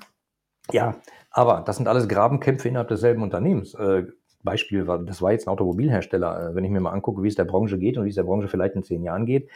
ja, 0.71 0.95
aber 1.31 1.63
das 1.65 1.77
sind 1.77 1.87
alles 1.87 2.07
Grabenkämpfe 2.07 2.67
innerhalb 2.67 2.87
desselben 2.87 3.23
Unternehmens. 3.23 3.73
Äh, 3.73 4.05
Beispiel 4.43 4.87
war, 4.87 4.99
das 4.99 5.21
war 5.21 5.31
jetzt 5.31 5.47
ein 5.47 5.51
Automobilhersteller. 5.51 6.49
Äh, 6.49 6.55
Wenn 6.55 6.63
ich 6.63 6.71
mir 6.71 6.79
mal 6.79 6.91
angucke, 6.91 7.23
wie 7.23 7.27
es 7.27 7.35
der 7.35 7.45
Branche 7.45 7.77
geht 7.77 7.97
und 7.97 8.05
wie 8.05 8.09
es 8.09 8.15
der 8.15 8.23
Branche 8.23 8.47
vielleicht 8.47 8.75
in 8.75 8.83
zehn 8.83 9.03
Jahren 9.03 9.25
geht, 9.25 9.49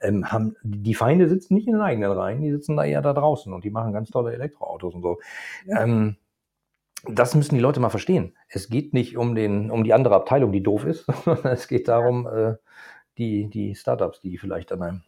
ähm, 0.00 0.30
haben 0.30 0.56
die 0.62 0.94
Feinde 0.94 1.28
sitzen 1.28 1.54
nicht 1.54 1.66
in 1.66 1.74
den 1.74 1.82
eigenen 1.82 2.12
Reihen, 2.12 2.42
die 2.42 2.50
sitzen 2.50 2.76
da 2.76 2.84
eher 2.84 3.02
da 3.02 3.12
draußen 3.12 3.52
und 3.52 3.64
die 3.64 3.70
machen 3.70 3.92
ganz 3.92 4.10
tolle 4.10 4.32
Elektroautos 4.32 4.94
und 4.94 5.02
so. 5.02 5.18
Ja. 5.66 5.82
Ähm, 5.82 6.16
das 7.04 7.34
müssen 7.34 7.54
die 7.54 7.60
Leute 7.60 7.80
mal 7.80 7.90
verstehen. 7.90 8.36
Es 8.48 8.68
geht 8.68 8.94
nicht 8.94 9.16
um 9.16 9.34
den, 9.34 9.70
um 9.70 9.84
die 9.84 9.92
andere 9.92 10.14
Abteilung, 10.14 10.52
die 10.52 10.62
doof 10.62 10.84
ist, 10.84 11.06
sondern 11.24 11.52
es 11.52 11.68
geht 11.68 11.88
darum, 11.88 12.26
äh, 12.26 12.54
die, 13.18 13.48
die 13.48 13.74
Startups, 13.74 14.20
die 14.20 14.38
vielleicht 14.38 14.72
an 14.72 14.82
einem, 14.82 15.02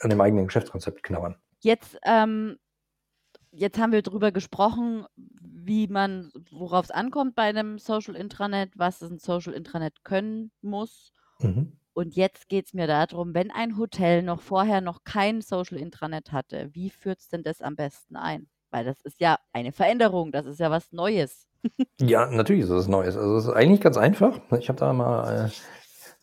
an 0.00 0.10
dem 0.10 0.20
eigenen 0.20 0.46
Geschäftskonzept 0.46 1.02
knabbern. 1.02 1.36
Jetzt, 1.60 1.98
ähm, 2.04 2.56
jetzt 3.50 3.78
haben 3.78 3.92
wir 3.92 4.02
drüber 4.02 4.32
gesprochen, 4.32 5.04
wie 5.16 5.88
man, 5.88 6.30
worauf 6.50 6.84
es 6.86 6.90
ankommt 6.90 7.34
bei 7.34 7.42
einem 7.42 7.78
Social 7.78 8.16
Intranet, 8.16 8.72
was 8.76 9.02
ein 9.02 9.18
Social 9.18 9.52
Intranet 9.52 10.04
können 10.04 10.52
muss 10.62 11.12
Mhm. 11.42 11.72
Und 11.92 12.14
jetzt 12.14 12.48
geht 12.48 12.66
es 12.66 12.74
mir 12.74 12.86
darum, 12.86 13.34
wenn 13.34 13.50
ein 13.50 13.76
Hotel 13.76 14.22
noch 14.22 14.40
vorher 14.40 14.80
noch 14.80 15.04
kein 15.04 15.40
Social 15.40 15.76
Intranet 15.78 16.32
hatte, 16.32 16.70
wie 16.72 16.90
führt 16.90 17.20
es 17.20 17.28
denn 17.28 17.42
das 17.42 17.60
am 17.60 17.76
besten 17.76 18.16
ein? 18.16 18.48
Weil 18.70 18.84
das 18.84 19.00
ist 19.02 19.20
ja 19.20 19.38
eine 19.52 19.72
Veränderung, 19.72 20.32
das 20.32 20.46
ist 20.46 20.60
ja 20.60 20.70
was 20.70 20.92
Neues. 20.92 21.46
Ja, 22.00 22.30
natürlich 22.30 22.64
ist 22.64 22.70
es 22.70 22.88
Neues. 22.88 23.16
Also 23.16 23.36
es 23.36 23.44
ist 23.44 23.50
eigentlich 23.50 23.80
ganz 23.80 23.96
einfach. 23.96 24.40
Ich 24.58 24.68
habe 24.68 24.78
da 24.78 24.92
mal 24.92 25.46
äh, 25.46 25.50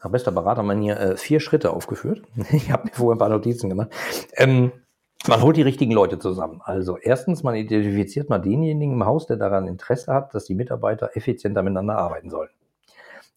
nach 0.04 0.12
bester 0.12 0.32
Beratermanier 0.32 1.00
äh, 1.00 1.18
vier 1.18 1.39
Schritte 1.39 1.72
aufgeführt. 1.72 2.24
Ich 2.51 2.72
habe 2.72 2.86
mir 2.86 2.94
vorher 2.94 3.16
ein 3.16 3.20
paar 3.20 3.30
Notizen 3.30 3.70
gemacht. 3.70 3.89
Ähm, 4.36 4.72
man 5.27 5.42
holt 5.42 5.58
die 5.58 5.62
richtigen 5.62 5.92
Leute 5.92 6.20
zusammen. 6.20 6.62
Also 6.63 6.98
erstens, 6.98 7.44
man 7.44 7.56
identifiziert 7.56 8.30
mal 8.30 8.39
denjenigen 8.39 8.94
im 8.94 9.06
Haus, 9.06 9.27
der 9.27 9.38
daran 9.38 9.68
Interesse 9.68 10.13
hat, 10.13 10.34
dass 10.34 10.46
die 10.46 10.56
Mitarbeiter 10.56 11.16
effizienter 11.16 11.63
miteinander 11.63 11.98
arbeiten 11.98 12.30
sollen. 12.30 12.50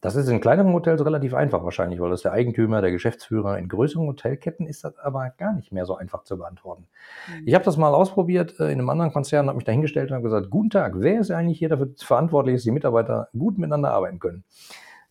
Das 0.00 0.16
ist 0.16 0.28
in 0.28 0.40
kleineren 0.40 0.72
Hotels 0.72 1.04
relativ 1.04 1.34
einfach 1.34 1.62
wahrscheinlich, 1.62 2.00
weil 2.00 2.08
das 2.08 2.22
der 2.22 2.32
Eigentümer, 2.32 2.80
der 2.80 2.90
Geschäftsführer. 2.90 3.58
In 3.58 3.68
größeren 3.68 4.06
Hotelketten 4.06 4.66
ist 4.66 4.82
das 4.84 4.98
aber 4.98 5.30
gar 5.36 5.52
nicht 5.52 5.72
mehr 5.72 5.84
so 5.84 5.94
einfach 5.96 6.24
zu 6.24 6.38
beantworten. 6.38 6.86
Mhm. 7.28 7.42
Ich 7.46 7.54
habe 7.54 7.64
das 7.64 7.76
mal 7.76 7.92
ausprobiert 7.92 8.58
äh, 8.60 8.64
in 8.72 8.78
einem 8.78 8.88
anderen 8.88 9.12
Konzern, 9.12 9.48
habe 9.48 9.56
mich 9.56 9.64
da 9.64 9.72
hingestellt 9.72 10.10
und 10.10 10.14
habe 10.14 10.24
gesagt, 10.24 10.48
guten 10.48 10.70
Tag, 10.70 10.94
wer 10.96 11.20
ist 11.20 11.30
eigentlich 11.30 11.58
hier 11.58 11.68
dafür 11.68 11.90
verantwortlich, 11.98 12.56
dass 12.56 12.62
die 12.62 12.70
Mitarbeiter 12.70 13.28
gut 13.38 13.58
miteinander 13.58 13.92
arbeiten 13.92 14.18
können? 14.18 14.44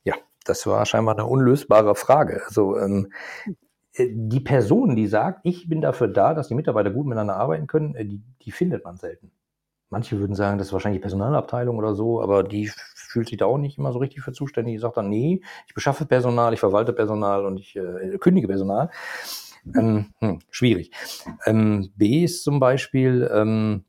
Ja, 0.03 0.15
das 0.43 0.65
war 0.65 0.85
scheinbar 0.87 1.15
eine 1.15 1.27
unlösbare 1.27 1.93
Frage. 1.93 2.41
Also 2.47 2.77
ähm, 2.77 3.11
äh, 3.93 4.07
die 4.11 4.39
Person, 4.39 4.95
die 4.95 5.05
sagt, 5.07 5.41
ich 5.43 5.69
bin 5.69 5.81
dafür 5.81 6.07
da, 6.07 6.33
dass 6.33 6.47
die 6.47 6.55
Mitarbeiter 6.55 6.89
gut 6.89 7.05
miteinander 7.05 7.35
arbeiten 7.35 7.67
können, 7.67 7.93
äh, 7.93 8.05
die, 8.05 8.23
die 8.41 8.51
findet 8.51 8.85
man 8.85 8.97
selten. 8.97 9.31
Manche 9.91 10.19
würden 10.19 10.35
sagen, 10.35 10.59
das 10.59 10.67
ist 10.67 10.73
wahrscheinlich 10.73 10.99
die 10.99 11.03
Personalabteilung 11.03 11.77
oder 11.77 11.95
so, 11.95 12.21
aber 12.21 12.43
die 12.43 12.71
fühlt 13.09 13.27
sich 13.27 13.37
da 13.37 13.45
auch 13.45 13.57
nicht 13.57 13.77
immer 13.77 13.91
so 13.91 13.99
richtig 13.99 14.21
für 14.21 14.31
zuständig. 14.31 14.75
Die 14.75 14.79
sagt 14.79 14.97
dann, 14.97 15.09
nee, 15.09 15.41
ich 15.67 15.73
beschaffe 15.73 16.05
Personal, 16.05 16.53
ich 16.53 16.59
verwalte 16.59 16.93
Personal 16.93 17.45
und 17.45 17.59
ich 17.59 17.75
äh, 17.75 18.17
kündige 18.19 18.47
Personal. 18.47 18.89
Ähm, 19.75 20.13
hm, 20.19 20.39
schwierig. 20.49 20.91
Ähm, 21.45 21.91
B 21.95 22.23
ist 22.23 22.43
zum 22.43 22.59
Beispiel 22.59 23.29
ähm, 23.33 23.83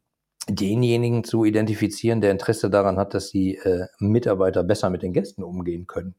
denjenigen 0.48 1.22
zu 1.22 1.44
identifizieren, 1.44 2.20
der 2.20 2.32
Interesse 2.32 2.70
daran 2.70 2.96
hat, 2.96 3.14
dass 3.14 3.30
die 3.30 3.56
äh, 3.56 3.86
Mitarbeiter 3.98 4.64
besser 4.64 4.90
mit 4.90 5.02
den 5.02 5.12
Gästen 5.12 5.42
umgehen 5.42 5.86
können. 5.86 6.14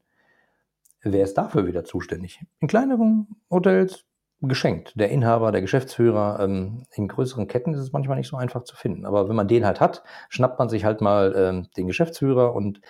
Wer 1.02 1.24
ist 1.24 1.34
dafür 1.34 1.66
wieder 1.66 1.84
zuständig? 1.84 2.40
In 2.60 2.68
kleineren 2.68 3.26
Hotels 3.50 4.04
geschenkt. 4.48 4.92
Der 4.96 5.10
Inhaber, 5.10 5.52
der 5.52 5.60
Geschäftsführer. 5.60 6.40
Ähm, 6.40 6.84
in 6.92 7.08
größeren 7.08 7.46
Ketten 7.46 7.74
ist 7.74 7.80
es 7.80 7.92
manchmal 7.92 8.16
nicht 8.16 8.28
so 8.28 8.36
einfach 8.36 8.64
zu 8.64 8.76
finden. 8.76 9.06
Aber 9.06 9.28
wenn 9.28 9.36
man 9.36 9.48
den 9.48 9.64
halt 9.64 9.80
hat, 9.80 10.02
schnappt 10.28 10.58
man 10.58 10.68
sich 10.68 10.84
halt 10.84 11.00
mal 11.00 11.34
ähm, 11.36 11.68
den 11.76 11.86
Geschäftsführer 11.86 12.54
und 12.54 12.80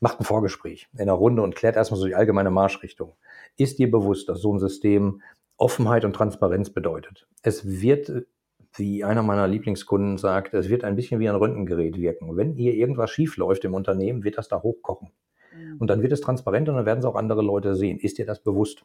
macht 0.00 0.20
ein 0.20 0.24
Vorgespräch 0.24 0.88
in 0.94 1.00
einer 1.00 1.12
Runde 1.12 1.42
und 1.42 1.54
klärt 1.54 1.76
erstmal 1.76 2.00
so 2.00 2.06
die 2.06 2.14
allgemeine 2.14 2.50
Marschrichtung. 2.50 3.14
Ist 3.56 3.78
dir 3.78 3.90
bewusst, 3.90 4.28
dass 4.28 4.40
so 4.40 4.52
ein 4.52 4.58
System 4.58 5.22
Offenheit 5.56 6.04
und 6.04 6.14
Transparenz 6.14 6.70
bedeutet? 6.70 7.28
Es 7.42 7.64
wird, 7.80 8.26
wie 8.74 9.04
einer 9.04 9.22
meiner 9.22 9.46
Lieblingskunden 9.46 10.18
sagt, 10.18 10.54
es 10.54 10.68
wird 10.68 10.84
ein 10.84 10.96
bisschen 10.96 11.20
wie 11.20 11.28
ein 11.28 11.36
Röntgengerät 11.36 11.96
wirken. 11.96 12.36
Wenn 12.36 12.52
hier 12.52 12.74
irgendwas 12.74 13.10
schief 13.10 13.36
läuft 13.36 13.64
im 13.64 13.74
Unternehmen, 13.74 14.24
wird 14.24 14.38
das 14.38 14.48
da 14.48 14.60
hochkochen. 14.60 15.12
Mhm. 15.56 15.76
Und 15.78 15.88
dann 15.88 16.02
wird 16.02 16.12
es 16.12 16.20
transparent 16.20 16.68
und 16.68 16.76
dann 16.76 16.86
werden 16.86 16.98
es 16.98 17.04
auch 17.04 17.14
andere 17.14 17.42
Leute 17.42 17.76
sehen. 17.76 17.98
Ist 17.98 18.18
dir 18.18 18.26
das 18.26 18.42
bewusst? 18.42 18.84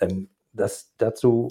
Ähm, 0.00 0.28
das 0.52 0.94
dazu 0.98 1.48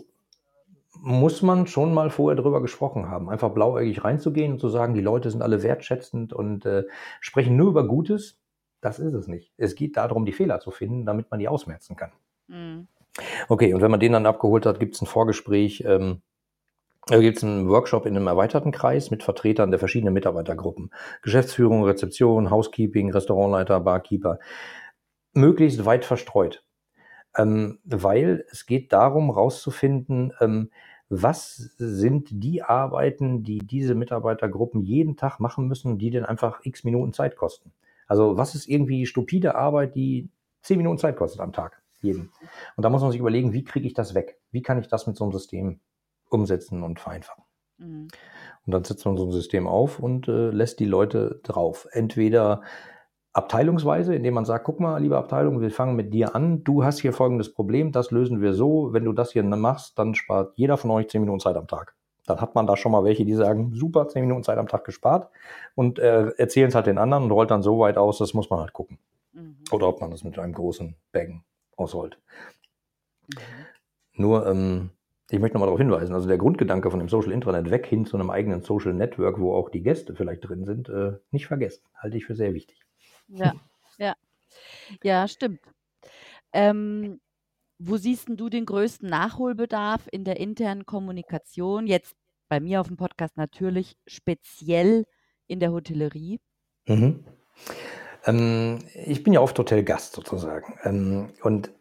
muss 1.02 1.42
man 1.42 1.68
schon 1.68 1.94
mal 1.94 2.10
vorher 2.10 2.42
drüber 2.42 2.62
gesprochen 2.62 3.10
haben. 3.10 3.30
Einfach 3.30 3.52
blauäugig 3.52 4.04
reinzugehen 4.04 4.54
und 4.54 4.60
zu 4.60 4.70
sagen, 4.70 4.94
die 4.94 5.02
Leute 5.02 5.30
sind 5.30 5.42
alle 5.42 5.64
wertschätzend 5.64 6.34
und 6.34 6.66
äh, 6.66 6.84
sprechen 7.22 7.56
nur 7.56 7.70
über 7.70 7.88
Gutes, 7.88 8.40
das 8.82 9.00
ist 9.00 9.14
es 9.14 9.28
nicht. 9.28 9.54
Es 9.58 9.76
geht 9.76 9.98
darum, 9.98 10.26
die 10.26 10.32
Fehler 10.32 10.60
zu 10.60 10.72
finden, 10.72 11.06
damit 11.06 11.30
man 11.32 11.40
die 11.40 11.48
ausmerzen 11.48 11.96
kann. 11.96 12.12
Mhm. 12.48 12.88
Okay, 13.48 13.74
und 13.74 13.82
wenn 13.82 13.92
man 13.92 14.00
den 14.00 14.14
dann 14.14 14.26
abgeholt 14.26 14.66
hat, 14.66 14.80
gibt 14.80 14.96
es 14.96 15.02
ein 15.02 15.06
Vorgespräch, 15.06 15.84
ähm, 15.86 16.22
äh, 17.10 17.20
gibt 17.20 17.38
es 17.38 17.44
einen 17.44 17.70
Workshop 17.70 18.06
in 18.06 18.16
einem 18.16 18.28
erweiterten 18.28 18.72
Kreis 18.72 19.12
mit 19.12 19.24
Vertretern 19.24 19.72
der 19.72 19.80
verschiedenen 19.80 20.14
Mitarbeitergruppen. 20.14 20.92
Geschäftsführung, 21.22 21.84
Rezeption, 21.84 22.50
Housekeeping, 22.50 23.12
Restaurantleiter, 23.12 23.80
Barkeeper. 23.80 24.40
Möglichst 25.34 25.86
weit 25.86 26.06
verstreut 26.06 26.64
ähm, 27.40 27.80
weil 27.86 28.46
es 28.52 28.66
geht 28.66 28.92
darum, 28.92 29.30
rauszufinden, 29.30 30.34
ähm, 30.42 30.72
was 31.08 31.56
sind 31.78 32.28
die 32.32 32.62
Arbeiten, 32.62 33.44
die 33.44 33.60
diese 33.60 33.96
Mitarbeitergruppen 33.96 34.82
jeden 34.82 35.16
Tag 35.16 35.40
machen 35.40 35.68
müssen, 35.68 35.98
die 35.98 36.12
denn 36.12 36.26
einfach 36.26 36.60
x 36.64 36.84
Minuten 36.84 37.14
Zeit 37.14 37.36
kosten. 37.38 37.72
Also 38.08 38.38
was 38.38 38.56
ist 38.56 38.68
irgendwie 38.68 39.06
stupide 39.06 39.56
Arbeit, 39.56 39.96
die 39.96 40.30
zehn 40.62 40.78
Minuten 40.78 40.98
Zeit 40.98 41.16
kostet 41.16 41.40
am 41.40 41.54
Tag, 41.54 41.82
jeden. 42.02 42.32
Und 42.76 42.84
da 42.84 42.90
muss 42.90 43.02
man 43.02 43.12
sich 43.12 43.20
überlegen, 43.22 43.54
wie 43.54 43.64
kriege 43.64 43.88
ich 43.88 43.94
das 43.94 44.14
weg? 44.14 44.38
Wie 44.52 44.62
kann 44.62 44.80
ich 44.80 44.88
das 44.88 45.08
mit 45.08 45.16
so 45.16 45.24
einem 45.24 45.32
System 45.32 45.80
umsetzen 46.30 46.84
und 46.84 47.00
vereinfachen? 47.00 47.44
Mhm. 47.78 48.10
Und 48.66 48.74
dann 48.74 48.84
setzt 48.84 49.06
man 49.06 49.18
so 49.18 49.26
ein 49.26 49.32
System 49.32 49.66
auf 49.66 50.00
und 50.00 50.28
äh, 50.28 50.50
lässt 50.50 50.80
die 50.80 50.86
Leute 50.86 51.40
drauf. 51.44 51.88
Entweder 51.92 52.62
abteilungsweise, 53.34 54.16
indem 54.16 54.34
man 54.34 54.46
sagt, 54.46 54.66
guck 54.66 54.80
mal, 54.80 55.02
liebe 55.02 55.18
Abteilung, 55.18 55.62
wir 55.62 55.72
fangen 55.72 55.96
mit 55.96 56.14
dir 56.14 56.36
an, 56.36 56.64
du 56.64 56.84
hast 56.84 57.00
hier 57.00 57.14
folgendes 57.14 57.54
Problem, 57.54 57.92
das 57.92 58.12
lösen 58.12 58.42
wir 58.42 58.54
so, 58.54 58.94
wenn 58.94 59.06
du 59.06 59.14
das 59.14 59.32
hier 59.32 59.44
machst, 59.44 60.00
dann 60.00 60.16
spart 60.16 60.54
jeder 60.56 60.78
von 60.78 60.92
euch 60.92 61.10
zehn 61.10 61.22
Minuten 61.22 61.40
Zeit 61.40 61.56
am 61.56 61.68
Tag. 61.68 61.96
Dann 62.26 62.42
hat 62.42 62.56
man 62.56 62.68
da 62.68 62.78
schon 62.78 62.92
mal 62.92 63.04
welche, 63.04 63.26
die 63.26 63.34
sagen, 63.34 63.74
super, 63.74 64.08
zehn 64.08 64.22
Minuten 64.22 64.44
Zeit 64.44 64.58
am 64.58 64.68
Tag 64.68 64.84
gespart 64.84 65.30
und 65.76 66.00
äh, 66.00 66.30
erzählen 66.38 66.70
es 66.70 66.76
halt 66.76 66.88
den 66.88 66.98
anderen 66.98 67.24
und 67.24 67.32
rollt 67.32 67.52
dann 67.52 67.64
so 67.64 67.80
weit 67.80 67.98
aus, 67.98 68.18
das 68.18 68.34
muss 68.34 68.50
man 68.50 68.60
halt 68.60 68.74
gucken. 68.74 68.98
Mhm. 69.34 69.58
Oder 69.72 69.88
ob 69.88 70.02
man 70.02 70.12
das 70.12 70.24
mit 70.24 70.38
einem 70.38 70.54
großen 70.54 70.96
Baggen 71.12 71.44
ausrollt. 71.76 72.20
Mhm. 73.28 73.38
Nur, 74.16 74.46
ähm, 74.48 74.90
ich 75.30 75.40
möchte 75.40 75.56
nochmal 75.56 75.68
darauf 75.68 75.80
hinweisen, 75.80 76.14
also 76.14 76.28
der 76.28 76.38
Grundgedanke 76.38 76.90
von 76.90 77.00
dem 77.00 77.08
Social 77.08 77.32
Intranet 77.32 77.70
weg 77.70 77.86
hin 77.86 78.06
zu 78.06 78.18
einem 78.18 78.32
eigenen 78.32 78.64
Social 78.64 78.94
Network, 78.94 79.40
wo 79.40 79.54
auch 79.54 79.70
die 79.70 79.82
Gäste 79.82 80.16
vielleicht 80.16 80.48
drin 80.48 80.66
sind, 80.66 80.90
äh, 80.90 81.14
nicht 81.32 81.48
vergessen. 81.48 81.84
Halte 81.96 82.18
ich 82.18 82.26
für 82.26 82.36
sehr 82.36 82.54
wichtig. 82.54 82.80
Ja, 83.30 83.54
ja. 83.98 84.16
Ja, 85.04 85.28
stimmt. 85.28 85.60
Ähm, 86.54 87.20
wo 87.78 87.98
siehst 87.98 88.28
du 88.30 88.50
den 88.50 88.66
größten 88.66 89.10
Nachholbedarf 89.10 90.08
in 90.12 90.24
der 90.24 90.38
internen 90.38 90.86
Kommunikation? 90.86 91.88
Jetzt 91.88 92.16
bei 92.50 92.60
mir 92.60 92.82
auf 92.82 92.88
dem 92.88 92.98
Podcast 92.98 93.38
natürlich 93.38 93.96
speziell 94.08 95.06
in 95.48 95.60
der 95.60 95.72
Hotellerie. 95.72 96.40
Mhm. 96.88 97.24
Ähm, 98.26 98.80
ich 98.94 99.24
bin 99.24 99.34
ja 99.34 99.40
oft 99.40 99.58
Hotelgast 99.58 100.14
sozusagen. 100.14 100.78
Ähm, 100.84 101.30
und 101.44 101.72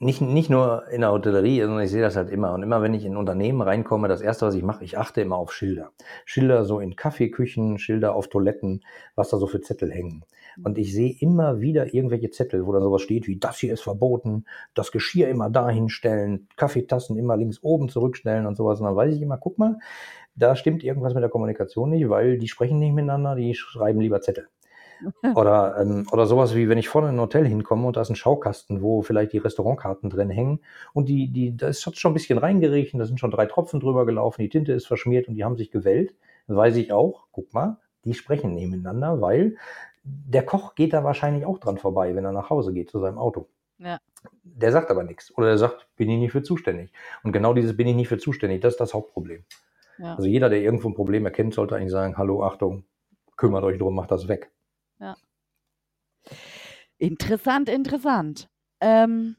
nicht, 0.00 0.20
nicht 0.20 0.48
nur 0.48 0.86
in 0.88 1.00
der 1.00 1.10
Hotellerie, 1.10 1.60
sondern 1.60 1.82
ich 1.82 1.90
sehe 1.90 2.02
das 2.02 2.14
halt 2.14 2.30
immer. 2.30 2.52
Und 2.52 2.62
immer, 2.62 2.82
wenn 2.82 2.94
ich 2.94 3.04
in 3.04 3.16
Unternehmen 3.16 3.62
reinkomme, 3.62 4.06
das 4.06 4.20
erste, 4.20 4.46
was 4.46 4.54
ich 4.54 4.62
mache, 4.62 4.84
ich 4.84 4.96
achte 4.96 5.20
immer 5.20 5.36
auf 5.36 5.52
Schilder. 5.52 5.92
Schilder 6.24 6.64
so 6.64 6.78
in 6.78 6.94
Kaffeeküchen, 6.94 7.78
Schilder 7.78 8.14
auf 8.14 8.28
Toiletten, 8.28 8.84
was 9.16 9.30
da 9.30 9.38
so 9.38 9.46
für 9.46 9.60
Zettel 9.60 9.90
hängen. 9.90 10.24
Und 10.64 10.78
ich 10.78 10.92
sehe 10.92 11.14
immer 11.20 11.60
wieder 11.60 11.94
irgendwelche 11.94 12.30
Zettel, 12.30 12.66
wo 12.66 12.72
da 12.72 12.80
sowas 12.80 13.02
steht 13.02 13.26
wie, 13.26 13.38
das 13.38 13.58
hier 13.58 13.72
ist 13.72 13.82
verboten, 13.82 14.44
das 14.74 14.92
Geschirr 14.92 15.28
immer 15.28 15.50
dahin 15.50 15.88
stellen, 15.88 16.48
Kaffeetassen 16.56 17.16
immer 17.16 17.36
links 17.36 17.62
oben 17.62 17.88
zurückstellen 17.88 18.46
und 18.46 18.56
sowas. 18.56 18.80
Und 18.80 18.86
dann 18.86 18.96
weiß 18.96 19.14
ich 19.14 19.22
immer, 19.22 19.38
guck 19.38 19.58
mal, 19.58 19.78
da 20.34 20.56
stimmt 20.56 20.84
irgendwas 20.84 21.14
mit 21.14 21.22
der 21.22 21.30
Kommunikation 21.30 21.90
nicht, 21.90 22.08
weil 22.08 22.38
die 22.38 22.48
sprechen 22.48 22.78
nicht 22.78 22.94
miteinander, 22.94 23.34
die 23.34 23.54
schreiben 23.54 24.00
lieber 24.00 24.20
Zettel. 24.20 24.48
Oder, 25.36 25.76
ähm, 25.80 26.06
oder 26.10 26.26
sowas 26.26 26.56
wie, 26.56 26.68
wenn 26.68 26.78
ich 26.78 26.88
vorne 26.88 27.08
in 27.08 27.14
ein 27.14 27.20
Hotel 27.20 27.46
hinkomme 27.46 27.86
und 27.86 27.96
da 27.96 28.00
ist 28.00 28.10
ein 28.10 28.16
Schaukasten, 28.16 28.82
wo 28.82 29.02
vielleicht 29.02 29.32
die 29.32 29.38
Restaurantkarten 29.38 30.10
drin 30.10 30.28
hängen 30.28 30.60
und 30.92 31.08
die, 31.08 31.30
die, 31.30 31.56
da 31.56 31.68
ist 31.68 31.96
schon 31.96 32.10
ein 32.10 32.14
bisschen 32.14 32.38
reingeriechen, 32.38 32.98
da 32.98 33.06
sind 33.06 33.20
schon 33.20 33.30
drei 33.30 33.46
Tropfen 33.46 33.78
drüber 33.78 34.06
gelaufen, 34.06 34.42
die 34.42 34.48
Tinte 34.48 34.72
ist 34.72 34.88
verschmiert 34.88 35.28
und 35.28 35.34
die 35.34 35.44
haben 35.44 35.56
sich 35.56 35.70
gewellt, 35.70 36.14
weiß 36.48 36.74
ich 36.76 36.92
auch, 36.92 37.28
guck 37.30 37.54
mal, 37.54 37.78
die 38.04 38.14
sprechen 38.14 38.54
nebeneinander, 38.54 39.20
weil 39.20 39.56
der 40.26 40.44
Koch 40.44 40.74
geht 40.74 40.92
da 40.92 41.04
wahrscheinlich 41.04 41.44
auch 41.44 41.58
dran 41.58 41.78
vorbei, 41.78 42.14
wenn 42.14 42.24
er 42.24 42.32
nach 42.32 42.50
Hause 42.50 42.72
geht 42.72 42.90
zu 42.90 42.98
seinem 42.98 43.18
Auto. 43.18 43.48
Ja. 43.78 44.00
Der 44.42 44.72
sagt 44.72 44.90
aber 44.90 45.04
nichts. 45.04 45.36
Oder 45.36 45.48
der 45.48 45.58
sagt, 45.58 45.88
bin 45.96 46.10
ich 46.10 46.18
nicht 46.18 46.32
für 46.32 46.42
zuständig. 46.42 46.92
Und 47.22 47.32
genau 47.32 47.54
dieses 47.54 47.76
bin 47.76 47.86
ich 47.86 47.94
nicht 47.94 48.08
für 48.08 48.18
zuständig, 48.18 48.60
das 48.60 48.74
ist 48.74 48.80
das 48.80 48.94
Hauptproblem. 48.94 49.44
Ja. 49.98 50.14
Also 50.14 50.28
jeder, 50.28 50.48
der 50.48 50.60
irgendwo 50.60 50.88
ein 50.88 50.94
Problem 50.94 51.24
erkennt, 51.24 51.54
sollte 51.54 51.76
eigentlich 51.76 51.92
sagen, 51.92 52.16
hallo, 52.16 52.42
Achtung, 52.44 52.84
kümmert 53.36 53.64
euch 53.64 53.78
drum, 53.78 53.94
macht 53.94 54.10
das 54.10 54.28
weg. 54.28 54.50
Ja. 54.98 55.16
Interessant, 56.98 57.68
interessant. 57.68 58.48
Ähm, 58.80 59.36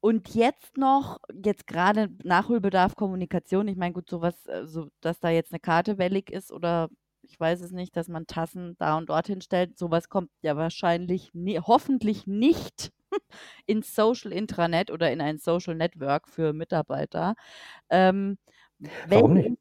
und 0.00 0.34
jetzt 0.34 0.76
noch, 0.76 1.20
jetzt 1.44 1.66
gerade 1.66 2.10
Nachholbedarf 2.24 2.96
Kommunikation. 2.96 3.68
Ich 3.68 3.76
meine, 3.76 3.92
gut, 3.92 4.10
sowas, 4.10 4.46
äh, 4.46 4.66
so, 4.66 4.88
dass 5.00 5.20
da 5.20 5.30
jetzt 5.30 5.52
eine 5.52 5.60
Karte 5.60 5.98
wellig 5.98 6.30
ist 6.30 6.50
oder 6.50 6.88
ich 7.22 7.38
weiß 7.38 7.60
es 7.60 7.72
nicht, 7.72 7.96
dass 7.96 8.08
man 8.08 8.26
Tassen 8.26 8.76
da 8.78 8.96
und 8.98 9.08
dorthin 9.08 9.40
stellt. 9.40 9.78
Sowas 9.78 10.08
kommt 10.08 10.30
ja 10.42 10.56
wahrscheinlich, 10.56 11.30
nie, 11.34 11.58
hoffentlich 11.58 12.26
nicht 12.26 12.92
ins 13.66 13.94
Social 13.94 14.32
Intranet 14.32 14.90
oder 14.90 15.10
in 15.10 15.20
ein 15.20 15.38
Social 15.38 15.74
Network 15.74 16.28
für 16.28 16.52
Mitarbeiter. 16.52 17.34
Ähm, 17.90 18.38
Warum 19.08 19.34
nicht? 19.34 19.58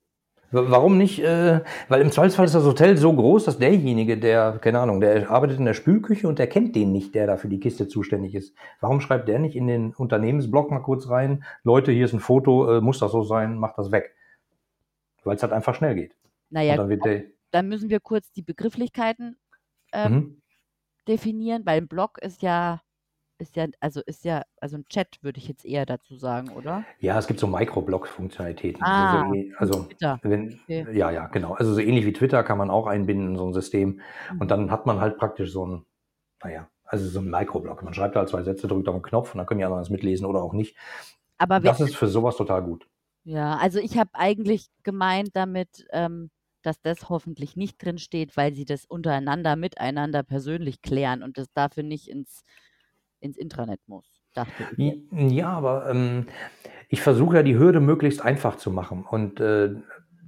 Warum 0.53 0.97
nicht? 0.97 1.23
Äh, 1.23 1.61
weil 1.87 2.01
im 2.01 2.11
Zweifelsfall 2.11 2.45
ist 2.45 2.55
das 2.55 2.65
Hotel 2.65 2.97
so 2.97 3.13
groß, 3.13 3.45
dass 3.45 3.57
derjenige, 3.57 4.17
der, 4.17 4.59
keine 4.59 4.79
Ahnung, 4.79 4.99
der 4.99 5.29
arbeitet 5.29 5.59
in 5.59 5.65
der 5.65 5.73
Spülküche 5.73 6.27
und 6.27 6.39
der 6.39 6.47
kennt 6.47 6.75
den 6.75 6.91
nicht, 6.91 7.15
der 7.15 7.25
da 7.25 7.37
für 7.37 7.47
die 7.47 7.61
Kiste 7.61 7.87
zuständig 7.87 8.35
ist. 8.35 8.53
Warum 8.81 8.99
schreibt 8.99 9.29
der 9.29 9.39
nicht 9.39 9.55
in 9.55 9.67
den 9.67 9.93
Unternehmensblog 9.93 10.69
mal 10.69 10.81
kurz 10.81 11.09
rein, 11.09 11.45
Leute, 11.63 11.93
hier 11.93 12.03
ist 12.03 12.13
ein 12.13 12.19
Foto, 12.19 12.69
äh, 12.69 12.81
muss 12.81 12.99
das 12.99 13.13
so 13.13 13.23
sein, 13.23 13.57
macht 13.57 13.77
das 13.77 13.93
weg. 13.93 14.13
Weil 15.23 15.37
es 15.37 15.43
halt 15.43 15.53
einfach 15.53 15.73
schnell 15.73 15.95
geht. 15.95 16.17
Naja, 16.49 16.75
dann, 16.75 16.89
dann, 16.99 17.23
dann, 17.51 17.67
müssen 17.67 17.89
wir 17.89 17.99
kurz 17.99 18.31
die 18.31 18.41
Begrifflichkeiten 18.41 19.37
ähm, 19.93 20.13
mhm. 20.13 20.41
definieren, 21.07 21.65
weil 21.65 21.77
ein 21.77 21.87
Blog 21.87 22.17
ist 22.19 22.41
ja 22.41 22.81
ist 23.41 23.55
ja, 23.55 23.65
also 23.79 24.01
ist 24.05 24.23
ja, 24.23 24.43
also 24.61 24.77
ein 24.77 24.85
Chat 24.85 25.17
würde 25.21 25.39
ich 25.39 25.47
jetzt 25.47 25.65
eher 25.65 25.85
dazu 25.85 26.15
sagen, 26.15 26.49
oder? 26.49 26.85
Ja, 26.99 27.17
es 27.17 27.27
gibt 27.27 27.39
so 27.39 27.47
Microblog-Funktionalitäten. 27.47 28.81
Ah, 28.83 29.29
also, 29.57 29.73
so, 29.73 29.89
also 29.99 30.19
wenn, 30.21 30.59
okay. 30.63 30.85
ja, 30.93 31.09
ja, 31.09 31.27
genau. 31.27 31.53
Also 31.53 31.73
so 31.73 31.79
ähnlich 31.79 32.05
wie 32.05 32.13
Twitter 32.13 32.43
kann 32.43 32.59
man 32.59 32.69
auch 32.69 32.87
einbinden 32.87 33.29
in 33.29 33.37
so 33.37 33.47
ein 33.47 33.53
System. 33.53 33.99
Mhm. 34.31 34.41
Und 34.41 34.51
dann 34.51 34.71
hat 34.71 34.85
man 34.85 35.01
halt 35.01 35.17
praktisch 35.17 35.51
so 35.51 35.65
ein, 35.65 35.85
naja, 36.43 36.69
also 36.85 37.07
so 37.09 37.19
ein 37.19 37.29
Microblog. 37.29 37.81
Man 37.83 37.93
schreibt 37.93 38.15
halt 38.15 38.29
zwei 38.29 38.43
Sätze, 38.43 38.67
drückt 38.67 38.87
auf 38.87 38.95
einen 38.95 39.03
Knopf 39.03 39.33
und 39.33 39.39
dann 39.39 39.47
können 39.47 39.57
die 39.57 39.65
anderen 39.65 39.81
das 39.81 39.89
mitlesen 39.89 40.25
oder 40.25 40.43
auch 40.43 40.53
nicht. 40.53 40.77
Aber 41.37 41.59
das 41.59 41.81
ist 41.81 41.95
für 41.95 42.07
sowas 42.07 42.37
total 42.37 42.61
gut. 42.61 42.87
Ja, 43.23 43.57
also 43.57 43.79
ich 43.79 43.97
habe 43.97 44.11
eigentlich 44.13 44.67
gemeint 44.83 45.31
damit, 45.33 45.87
ähm, 45.91 46.29
dass 46.61 46.81
das 46.81 47.09
hoffentlich 47.09 47.55
nicht 47.55 47.83
drin 47.83 47.97
steht, 47.97 48.37
weil 48.37 48.53
sie 48.53 48.65
das 48.65 48.85
untereinander, 48.85 49.55
miteinander 49.55 50.23
persönlich 50.23 50.81
klären 50.81 51.23
und 51.23 51.37
das 51.37 51.51
dafür 51.53 51.83
nicht 51.83 52.07
ins 52.07 52.43
ins 53.21 53.37
Intranet 53.37 53.79
muss. 53.87 54.05
Ja, 55.11 55.49
aber 55.49 55.89
ähm, 55.89 56.25
ich 56.89 57.01
versuche 57.01 57.37
ja 57.37 57.43
die 57.43 57.57
Hürde 57.57 57.79
möglichst 57.79 58.21
einfach 58.21 58.55
zu 58.57 58.71
machen. 58.71 59.05
Und 59.09 59.39
äh, 59.39 59.75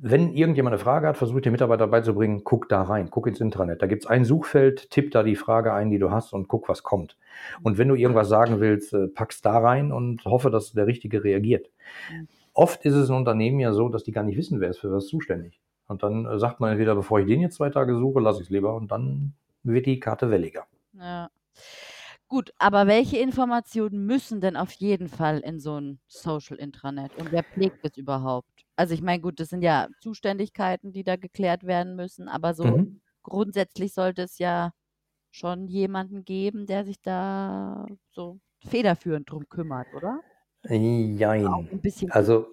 wenn 0.01 0.33
irgendjemand 0.33 0.73
eine 0.73 0.83
Frage 0.83 1.07
hat, 1.07 1.17
versuche 1.17 1.39
ich 1.39 1.43
den 1.43 1.53
Mitarbeiter 1.53 1.87
beizubringen, 1.87 2.43
guck 2.43 2.67
da 2.67 2.81
rein, 2.81 3.09
guck 3.09 3.27
ins 3.27 3.39
Intranet. 3.39 3.81
Da 3.81 3.87
gibt 3.87 4.03
es 4.03 4.09
ein 4.09 4.25
Suchfeld, 4.25 4.89
tipp 4.89 5.11
da 5.11 5.23
die 5.23 5.37
Frage 5.37 5.73
ein, 5.73 5.89
die 5.89 5.99
du 5.99 6.11
hast 6.11 6.33
und 6.33 6.47
guck, 6.49 6.67
was 6.67 6.83
kommt. 6.83 7.17
Und 7.63 7.77
wenn 7.77 7.87
du 7.87 7.95
irgendwas 7.95 8.29
sagen 8.29 8.59
willst, 8.59 8.93
äh, 8.93 9.07
pack's 9.07 9.41
da 9.41 9.57
rein 9.57 9.91
und 9.91 10.25
hoffe, 10.25 10.49
dass 10.49 10.73
der 10.73 10.87
Richtige 10.87 11.23
reagiert. 11.23 11.69
Mhm. 12.11 12.27
Oft 12.53 12.85
ist 12.85 12.93
es 12.93 13.09
in 13.09 13.15
Unternehmen 13.15 13.59
ja 13.59 13.73
so, 13.73 13.89
dass 13.89 14.03
die 14.03 14.11
gar 14.11 14.23
nicht 14.23 14.37
wissen, 14.37 14.59
wer 14.59 14.69
ist 14.69 14.79
für 14.79 14.91
was 14.91 15.07
zuständig. 15.07 15.59
Und 15.87 16.03
dann 16.03 16.25
äh, 16.25 16.39
sagt 16.39 16.59
man 16.59 16.71
entweder, 16.71 16.95
bevor 16.95 17.19
ich 17.19 17.27
den 17.27 17.41
jetzt 17.41 17.55
zwei 17.55 17.69
Tage 17.69 17.97
suche, 17.97 18.19
lasse 18.19 18.41
ich 18.41 18.47
es 18.47 18.51
lieber 18.51 18.75
und 18.75 18.91
dann 18.91 19.33
wird 19.63 19.85
die 19.85 19.99
Karte 19.99 20.29
welliger. 20.29 20.65
Ja. 20.93 21.29
Gut, 22.27 22.51
aber 22.57 22.87
welche 22.87 23.17
Informationen 23.17 24.05
müssen 24.05 24.41
denn 24.41 24.57
auf 24.57 24.71
jeden 24.71 25.07
Fall 25.07 25.39
in 25.39 25.59
so 25.59 25.79
ein 25.79 25.99
Social 26.07 26.57
Intranet 26.57 27.15
und 27.17 27.31
wer 27.31 27.43
pflegt 27.43 27.85
es 27.85 27.95
überhaupt? 27.95 28.47
Also 28.75 28.95
ich 28.95 29.03
meine, 29.03 29.21
gut, 29.21 29.39
das 29.39 29.49
sind 29.49 29.61
ja 29.61 29.87
Zuständigkeiten, 30.01 30.91
die 30.93 31.03
da 31.03 31.15
geklärt 31.15 31.63
werden 31.63 31.95
müssen, 31.95 32.27
aber 32.27 32.55
so 32.55 32.63
mhm. 32.65 33.01
grundsätzlich 33.21 33.93
sollte 33.93 34.23
es 34.23 34.39
ja 34.39 34.71
schon 35.29 35.67
jemanden 35.67 36.25
geben, 36.25 36.65
der 36.65 36.85
sich 36.85 36.99
da 37.01 37.85
so 38.09 38.39
federführend 38.65 39.29
drum 39.29 39.47
kümmert, 39.47 39.87
oder? 39.95 40.19
Jein. 40.67 41.69
Also 42.09 42.47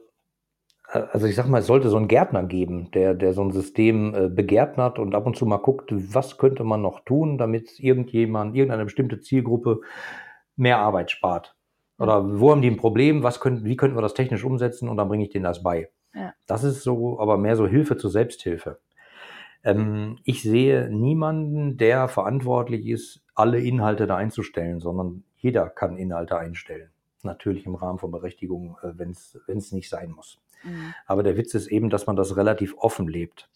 also 0.92 1.26
ich 1.26 1.37
sag 1.37 1.46
mal, 1.48 1.59
es 1.59 1.66
sollte 1.66 1.88
so 1.88 1.96
einen 1.96 2.09
Gärtner 2.09 2.42
geben, 2.42 2.90
der, 2.92 3.14
der 3.14 3.33
so 3.33 3.42
ein 3.42 3.53
System 3.53 4.14
äh, 4.14 4.29
begärtnert 4.29 4.98
und 4.98 5.14
ab 5.14 5.26
und 5.26 5.37
zu 5.37 5.46
mal 5.46 5.59
guckt, 5.59 5.90
was 5.92 6.38
könnte 6.38 6.64
man 6.64 6.83
noch 6.83 7.00
tun, 7.00 7.38
damit 7.38 7.79
irgendjemand, 7.79 8.57
irgendeine 8.57 8.85
bestimmte 8.85 9.20
Zielgruppe 9.20 9.81
mehr 10.57 10.79
Arbeit 10.79 11.11
spart. 11.11 11.55
Oder 11.98 12.40
wo 12.40 12.50
haben 12.50 12.62
die 12.62 12.70
ein 12.70 12.76
Problem, 12.76 13.22
was 13.22 13.40
können, 13.40 13.64
wie 13.64 13.76
könnten 13.76 13.96
wir 13.96 14.03
das 14.03 14.14
technisch 14.14 14.44
umsetzen 14.44 14.88
und 14.88 14.96
dann 14.96 15.09
bringe 15.09 15.24
ich 15.24 15.31
denen 15.31 15.44
das 15.44 15.62
bei. 15.62 15.90
Ja. 16.14 16.33
Das 16.46 16.64
ist 16.64 16.83
so, 16.83 17.20
aber 17.20 17.37
mehr 17.37 17.57
so 17.57 17.66
Hilfe 17.66 17.96
zur 17.96 18.11
Selbsthilfe. 18.11 18.79
Ähm, 19.62 20.18
ich 20.24 20.42
sehe 20.42 20.88
niemanden, 20.90 21.76
der 21.76 22.09
verantwortlich 22.09 22.87
ist, 22.87 23.22
alle 23.35 23.61
Inhalte 23.61 24.07
da 24.07 24.16
einzustellen, 24.16 24.81
sondern 24.81 25.24
jeder 25.37 25.68
kann 25.68 25.96
Inhalte 25.98 26.38
einstellen. 26.38 26.90
Natürlich 27.22 27.66
im 27.66 27.74
Rahmen 27.74 27.98
von 27.98 28.11
Berechtigung, 28.11 28.76
äh, 28.83 28.92
wenn 28.96 29.11
es 29.11 29.72
nicht 29.72 29.88
sein 29.88 30.11
muss. 30.11 30.40
Mhm. 30.62 30.94
Aber 31.07 31.23
der 31.23 31.37
Witz 31.37 31.55
ist 31.55 31.68
eben, 31.68 31.90
dass 31.90 32.07
man 32.07 32.16
das 32.16 32.37
relativ 32.37 32.75
offen 32.77 33.09
lebt. 33.09 33.49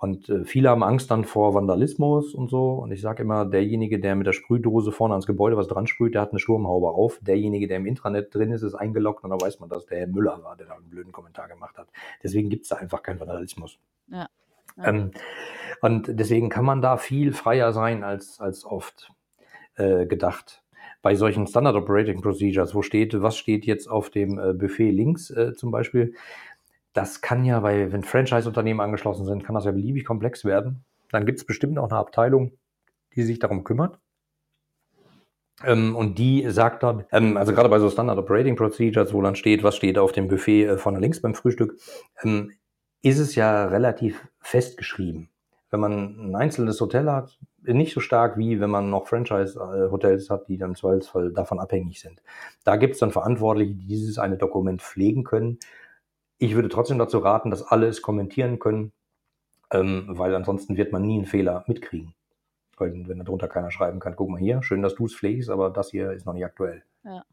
Und 0.00 0.28
äh, 0.28 0.44
viele 0.44 0.70
haben 0.70 0.84
Angst 0.84 1.10
dann 1.10 1.24
vor 1.24 1.54
Vandalismus 1.54 2.32
und 2.32 2.50
so. 2.50 2.74
Und 2.74 2.92
ich 2.92 3.00
sage 3.00 3.24
immer, 3.24 3.44
derjenige, 3.44 3.98
der 3.98 4.14
mit 4.14 4.28
der 4.28 4.32
Sprühdose 4.32 4.92
vorne 4.92 5.14
ans 5.14 5.26
Gebäude 5.26 5.56
was 5.56 5.66
dran 5.66 5.88
sprüht, 5.88 6.14
der 6.14 6.22
hat 6.22 6.30
eine 6.30 6.38
Sturmhaube 6.38 6.90
auf. 6.90 7.18
Derjenige, 7.20 7.66
der 7.66 7.78
im 7.78 7.86
Intranet 7.86 8.32
drin 8.32 8.52
ist, 8.52 8.62
ist 8.62 8.76
eingeloggt 8.76 9.24
und 9.24 9.30
dann 9.30 9.40
weiß 9.40 9.58
man, 9.58 9.68
dass 9.68 9.86
der 9.86 9.98
Herr 9.98 10.06
Müller 10.06 10.40
war, 10.44 10.56
der 10.56 10.66
da 10.66 10.74
einen 10.74 10.88
blöden 10.88 11.10
Kommentar 11.10 11.48
gemacht 11.48 11.76
hat. 11.78 11.88
Deswegen 12.22 12.48
gibt 12.48 12.62
es 12.62 12.68
da 12.68 12.76
einfach 12.76 13.02
keinen 13.02 13.18
Vandalismus. 13.18 13.80
Ja. 14.06 14.28
ja. 14.76 14.84
Ähm, 14.84 15.10
und 15.80 16.06
deswegen 16.08 16.48
kann 16.48 16.64
man 16.64 16.80
da 16.80 16.96
viel 16.96 17.32
freier 17.32 17.72
sein 17.72 18.04
als, 18.04 18.38
als 18.40 18.64
oft 18.64 19.10
äh, 19.74 20.06
gedacht 20.06 20.62
bei 21.02 21.14
solchen 21.14 21.46
Standard 21.46 21.76
Operating 21.76 22.20
Procedures, 22.20 22.74
wo 22.74 22.82
steht, 22.82 23.20
was 23.20 23.36
steht 23.36 23.66
jetzt 23.66 23.88
auf 23.88 24.10
dem 24.10 24.38
äh, 24.38 24.52
Buffet 24.52 24.90
links 24.90 25.30
äh, 25.30 25.54
zum 25.54 25.70
Beispiel, 25.70 26.14
das 26.92 27.20
kann 27.20 27.44
ja, 27.44 27.62
weil 27.62 27.92
wenn 27.92 28.02
Franchise-Unternehmen 28.02 28.80
angeschlossen 28.80 29.24
sind, 29.24 29.44
kann 29.44 29.54
das 29.54 29.64
ja 29.64 29.70
beliebig 29.70 30.04
komplex 30.04 30.44
werden. 30.44 30.84
Dann 31.10 31.26
gibt 31.26 31.38
es 31.38 31.46
bestimmt 31.46 31.78
auch 31.78 31.90
eine 31.90 31.98
Abteilung, 31.98 32.52
die 33.14 33.22
sich 33.22 33.38
darum 33.38 33.64
kümmert. 33.64 33.98
Ähm, 35.64 35.96
und 35.96 36.18
die 36.18 36.48
sagt 36.50 36.82
dann, 36.82 37.04
ähm, 37.12 37.36
also 37.36 37.52
gerade 37.52 37.68
bei 37.68 37.78
so 37.78 37.90
Standard 37.90 38.18
Operating 38.18 38.56
Procedures, 38.56 39.12
wo 39.12 39.22
dann 39.22 39.36
steht, 39.36 39.62
was 39.62 39.76
steht 39.76 39.98
auf 39.98 40.12
dem 40.12 40.28
Buffet 40.28 40.64
äh, 40.64 40.78
vorne 40.78 41.00
links 41.00 41.20
beim 41.20 41.34
Frühstück, 41.34 41.76
ähm, 42.22 42.52
ist 43.02 43.18
es 43.18 43.34
ja 43.34 43.66
relativ 43.66 44.26
festgeschrieben. 44.40 45.27
Wenn 45.70 45.80
man 45.80 46.30
ein 46.30 46.36
einzelnes 46.36 46.80
Hotel 46.80 47.10
hat, 47.10 47.38
nicht 47.62 47.92
so 47.92 48.00
stark 48.00 48.38
wie 48.38 48.60
wenn 48.60 48.70
man 48.70 48.90
noch 48.90 49.06
Franchise-Hotels 49.06 50.30
hat, 50.30 50.48
die 50.48 50.56
dann 50.56 50.70
im 50.70 50.76
Zweifelsfall 50.76 51.32
davon 51.32 51.58
abhängig 51.58 52.00
sind. 52.00 52.22
Da 52.64 52.76
gibt 52.76 52.94
es 52.94 53.00
dann 53.00 53.10
Verantwortliche, 53.10 53.74
die 53.74 53.86
dieses 53.86 54.18
eine 54.18 54.38
Dokument 54.38 54.80
pflegen 54.80 55.24
können. 55.24 55.58
Ich 56.38 56.54
würde 56.54 56.68
trotzdem 56.68 56.98
dazu 56.98 57.18
raten, 57.18 57.50
dass 57.50 57.62
alle 57.62 57.86
es 57.86 58.00
kommentieren 58.00 58.58
können, 58.58 58.92
ähm, 59.70 60.06
weil 60.08 60.34
ansonsten 60.34 60.76
wird 60.76 60.92
man 60.92 61.02
nie 61.02 61.16
einen 61.16 61.26
Fehler 61.26 61.64
mitkriegen. 61.66 62.14
Wenn, 62.78 63.08
wenn 63.08 63.18
darunter 63.18 63.48
keiner 63.48 63.70
schreiben 63.70 63.98
kann, 63.98 64.14
guck 64.14 64.30
mal 64.30 64.38
hier, 64.38 64.62
schön, 64.62 64.82
dass 64.82 64.94
du 64.94 65.06
es 65.06 65.14
pflegst, 65.14 65.50
aber 65.50 65.70
das 65.70 65.90
hier 65.90 66.12
ist 66.12 66.26
noch 66.26 66.32
nicht 66.32 66.44
aktuell. 66.44 66.84
Ja. 67.04 67.24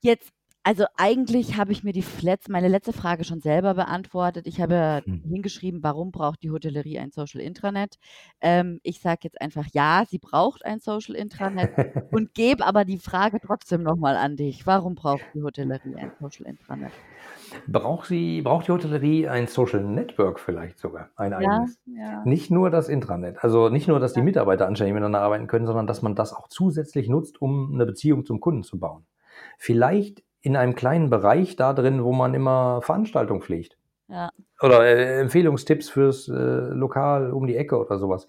Jetzt 0.00 0.32
also 0.66 0.84
eigentlich 0.96 1.56
habe 1.56 1.70
ich 1.70 1.84
mir 1.84 1.92
die 1.92 2.04
letz 2.22 2.48
meine 2.48 2.66
letzte 2.66 2.92
Frage 2.92 3.22
schon 3.22 3.40
selber 3.40 3.74
beantwortet. 3.74 4.48
Ich 4.48 4.60
habe 4.60 5.00
mhm. 5.06 5.22
hingeschrieben, 5.22 5.84
warum 5.84 6.10
braucht 6.10 6.42
die 6.42 6.50
Hotellerie 6.50 6.98
ein 6.98 7.12
Social 7.12 7.40
Intranet? 7.40 7.98
Ähm, 8.40 8.80
ich 8.82 9.00
sage 9.00 9.20
jetzt 9.22 9.40
einfach 9.40 9.66
ja, 9.74 10.02
sie 10.10 10.18
braucht 10.18 10.64
ein 10.64 10.80
Social 10.80 11.14
Intranet 11.14 11.70
und 12.10 12.34
gebe 12.34 12.66
aber 12.66 12.84
die 12.84 12.98
Frage 12.98 13.38
trotzdem 13.40 13.84
nochmal 13.84 14.16
an 14.16 14.34
dich. 14.34 14.66
Warum 14.66 14.96
braucht 14.96 15.24
die 15.34 15.42
Hotellerie 15.44 15.94
ein 15.94 16.10
Social 16.18 16.46
Intranet? 16.46 16.90
Braucht 17.68 18.08
sie, 18.08 18.42
braucht 18.42 18.66
die 18.66 18.72
Hotellerie 18.72 19.28
ein 19.28 19.46
Social 19.46 19.84
Network 19.84 20.40
vielleicht 20.40 20.80
sogar, 20.80 21.10
ein 21.14 21.30
ja, 21.30 21.38
eigenes? 21.38 21.78
Ja. 21.86 22.24
Nicht 22.24 22.50
nur 22.50 22.70
das 22.70 22.88
Intranet. 22.88 23.36
Also 23.40 23.68
nicht 23.68 23.86
nur, 23.86 24.00
dass 24.00 24.14
die 24.14 24.22
Mitarbeiter 24.22 24.66
anständig 24.66 24.94
miteinander 24.94 25.20
arbeiten 25.20 25.46
können, 25.46 25.66
sondern 25.66 25.86
dass 25.86 26.02
man 26.02 26.16
das 26.16 26.32
auch 26.32 26.48
zusätzlich 26.48 27.08
nutzt, 27.08 27.40
um 27.40 27.72
eine 27.72 27.86
Beziehung 27.86 28.24
zum 28.24 28.40
Kunden 28.40 28.64
zu 28.64 28.80
bauen. 28.80 29.06
Vielleicht 29.58 30.25
in 30.46 30.56
einem 30.56 30.76
kleinen 30.76 31.10
Bereich 31.10 31.56
da 31.56 31.72
drin, 31.72 32.04
wo 32.04 32.12
man 32.12 32.32
immer 32.32 32.80
Veranstaltungen 32.80 33.42
pflegt. 33.42 33.76
Ja. 34.06 34.30
Oder 34.62 34.84
äh, 34.84 35.20
Empfehlungstipps 35.20 35.90
fürs 35.90 36.28
äh, 36.28 36.32
Lokal 36.32 37.32
um 37.32 37.48
die 37.48 37.56
Ecke 37.56 37.76
oder 37.76 37.98
sowas. 37.98 38.28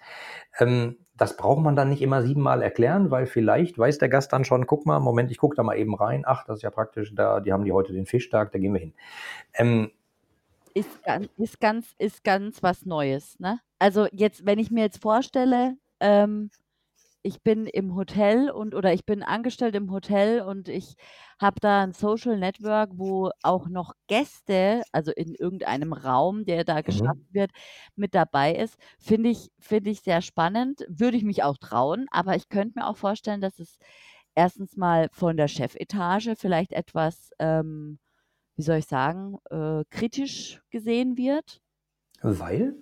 Ähm, 0.57 0.97
das 1.15 1.37
braucht 1.37 1.61
man 1.61 1.75
dann 1.75 1.89
nicht 1.89 2.01
immer 2.01 2.23
siebenmal 2.23 2.63
erklären, 2.63 3.11
weil 3.11 3.27
vielleicht 3.27 3.77
weiß 3.77 3.99
der 3.99 4.09
Gast 4.09 4.33
dann 4.33 4.45
schon, 4.45 4.65
guck 4.65 4.87
mal, 4.87 4.99
Moment, 4.99 5.29
ich 5.29 5.37
gucke 5.37 5.55
da 5.55 5.61
mal 5.61 5.77
eben 5.77 5.93
rein. 5.93 6.23
Ach, 6.25 6.43
das 6.45 6.57
ist 6.57 6.63
ja 6.63 6.71
praktisch, 6.71 7.13
da, 7.13 7.39
die 7.39 7.53
haben 7.53 7.65
die 7.65 7.71
heute 7.71 7.93
den 7.93 8.07
Fischtag, 8.07 8.51
da 8.51 8.57
gehen 8.57 8.73
wir 8.73 8.81
hin. 8.81 8.93
Ähm, 9.53 9.91
ist, 10.73 11.03
ganz, 11.03 11.27
ist, 11.37 11.59
ganz, 11.59 11.93
ist 11.99 12.23
ganz 12.23 12.63
was 12.63 12.83
Neues, 12.85 13.39
ne? 13.39 13.59
Also 13.77 14.07
jetzt, 14.11 14.43
wenn 14.43 14.57
ich 14.57 14.71
mir 14.71 14.85
jetzt 14.85 15.03
vorstelle, 15.03 15.77
ähm, 15.99 16.49
ich 17.27 17.43
bin 17.43 17.67
im 17.67 17.93
Hotel 17.93 18.49
und 18.49 18.73
oder 18.73 18.93
ich 18.93 19.05
bin 19.05 19.21
angestellt 19.21 19.75
im 19.75 19.91
Hotel 19.91 20.41
und 20.41 20.69
ich 20.69 20.95
habe 21.41 21.59
da 21.59 21.83
ein 21.83 21.91
Social 21.91 22.39
Network, 22.39 22.91
wo 22.93 23.31
auch 23.43 23.67
noch 23.67 23.91
Gäste, 24.07 24.81
also 24.93 25.11
in 25.11 25.35
irgendeinem 25.35 25.91
Raum, 25.91 26.45
der 26.45 26.63
da 26.63 26.77
mhm. 26.77 26.83
geschaffen 26.83 27.27
wird, 27.31 27.51
mit 27.97 28.15
dabei 28.15 28.55
ist. 28.55 28.77
Finde 28.97 29.29
ich, 29.29 29.49
finde 29.59 29.89
ich 29.89 30.01
sehr 30.01 30.21
spannend. 30.21 30.85
Würde 30.87 31.17
ich 31.17 31.23
mich 31.23 31.43
auch 31.43 31.57
trauen, 31.57 32.07
aber 32.11 32.35
ich 32.37 32.47
könnte 32.47 32.79
mir 32.79 32.87
auch 32.87 32.95
vorstellen, 32.95 33.41
dass 33.41 33.59
es 33.59 33.77
erstens 34.33 34.77
mal 34.77 35.09
von 35.11 35.35
der 35.35 35.49
Chefetage 35.49 36.35
vielleicht 36.37 36.71
etwas, 36.71 37.31
ähm, 37.39 37.99
wie 38.55 38.63
soll 38.63 38.77
ich 38.77 38.87
sagen, 38.87 39.37
äh, 39.49 39.83
kritisch 39.89 40.61
gesehen 40.69 41.17
wird. 41.17 41.59
Weil? 42.21 42.75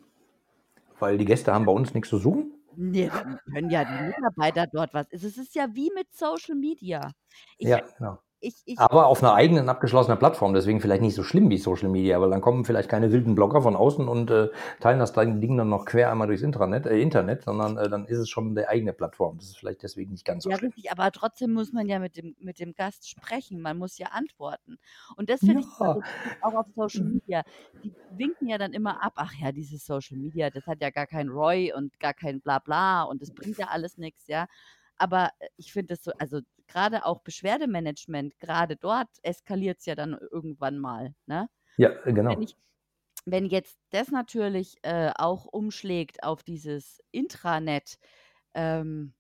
Weil 1.00 1.18
die 1.18 1.26
Gäste 1.26 1.52
haben 1.52 1.66
bei 1.66 1.74
uns 1.74 1.96
nichts 1.96 2.10
zu 2.10 2.20
suchen? 2.20 2.54
Ne, 2.78 3.10
dann 3.10 3.40
können 3.54 3.70
ja 3.70 3.86
die 3.86 4.04
Mitarbeiter 4.08 4.66
dort 4.72 4.94
was 4.94 5.08
es 5.12 5.24
ist 5.38 5.56
ja 5.56 5.68
wie 5.76 5.92
mit 5.96 6.14
Social 6.14 6.56
Media. 6.56 7.12
Ich 7.58 7.70
Ja, 7.70 7.80
genau. 7.98 8.22
Ich, 8.40 8.56
ich, 8.66 8.80
aber 8.80 9.08
auf 9.08 9.24
einer 9.24 9.34
eigenen 9.34 9.70
abgeschlossenen 9.70 10.20
Plattform, 10.20 10.54
deswegen 10.54 10.82
vielleicht 10.82 11.02
nicht 11.02 11.16
so 11.16 11.24
schlimm 11.24 11.50
wie 11.50 11.58
Social 11.58 11.90
Media, 11.90 12.20
weil 12.22 12.30
dann 12.30 12.42
kommen 12.42 12.66
vielleicht 12.66 12.90
keine 12.90 13.12
wilden 13.12 13.36
Blogger 13.36 13.62
von 13.62 13.76
außen 13.76 14.08
und 14.08 14.30
äh, 14.30 14.50
teilen 14.80 15.00
das 15.00 15.14
Ding 15.14 15.58
dann 15.58 15.70
noch 15.70 15.86
quer 15.86 16.12
einmal 16.12 16.28
durchs 16.28 16.44
Intranet, 16.44 16.86
äh, 16.86 17.00
Internet, 17.00 17.44
sondern 17.44 17.78
äh, 17.78 17.90
dann 17.90 18.06
ist 18.06 18.20
es 18.20 18.30
schon 18.30 18.50
eine 18.50 18.68
eigene 18.68 18.94
Plattform. 18.94 19.38
Das 19.38 19.48
ist 19.48 19.58
vielleicht 19.58 19.84
deswegen 19.84 20.12
nicht 20.12 20.26
ganz 20.26 20.44
so 20.44 20.50
ja, 20.50 20.58
schlimm. 20.58 20.72
richtig, 20.72 20.92
aber 20.92 21.12
trotzdem 21.12 21.54
muss 21.54 21.72
man 21.74 21.88
ja 21.88 22.00
mit 22.00 22.18
dem, 22.18 22.36
mit 22.40 22.60
dem 22.60 22.74
Gast 22.74 23.10
sprechen, 23.10 23.62
man 23.62 23.78
muss 23.78 23.98
ja 23.98 24.08
antworten. 24.08 24.78
Und 25.18 25.30
das 25.30 25.40
finde 25.40 25.62
ja. 25.62 25.68
ich 25.68 25.82
also, 25.82 26.02
auch 26.42 26.54
auf 26.54 26.68
Social 26.76 27.06
Media. 27.06 27.44
Die 27.84 27.94
winken 28.12 28.48
ja 28.48 28.58
dann 28.58 28.74
immer 28.74 29.04
ab, 29.04 29.14
ach 29.16 29.34
ja, 29.40 29.52
dieses 29.52 29.86
Social 29.86 30.18
Media, 30.18 30.50
das 30.50 30.68
hat 30.68 30.82
ja 30.82 30.90
gar 30.90 31.08
kein 31.08 31.30
Roy 31.30 31.74
und 31.74 32.00
gar 32.00 32.14
kein 32.14 32.42
Blabla 32.42 33.04
und 33.04 33.22
das 33.22 33.32
bringt 33.32 33.58
ja 33.58 33.68
alles 33.68 33.98
nichts, 33.98 34.28
ja. 34.28 34.48
Aber 34.98 35.30
äh, 35.40 35.48
ich 35.58 35.74
finde 35.74 35.94
es 35.96 36.04
so, 36.04 36.12
also 36.18 36.40
gerade 36.68 37.06
auch 37.06 37.22
Beschwerdemanagement, 37.22 38.40
gerade 38.40 38.76
dort 38.76 39.10
eskaliert 39.24 39.80
es 39.80 39.86
ja 39.86 39.96
dann 39.96 40.18
irgendwann 40.32 40.78
mal. 40.80 41.14
Ne? 41.26 41.50
Ja, 41.78 41.90
genau. 42.04 42.32
Wenn, 42.32 42.42
ich, 42.42 42.56
wenn 43.26 43.46
jetzt 43.46 43.78
das 43.90 44.10
natürlich 44.10 44.78
äh, 44.84 45.12
auch 45.16 45.46
umschlägt 45.46 46.24
auf 46.24 46.44
dieses 46.44 47.02
Intranet, 47.12 47.98
ähm, 48.54 49.14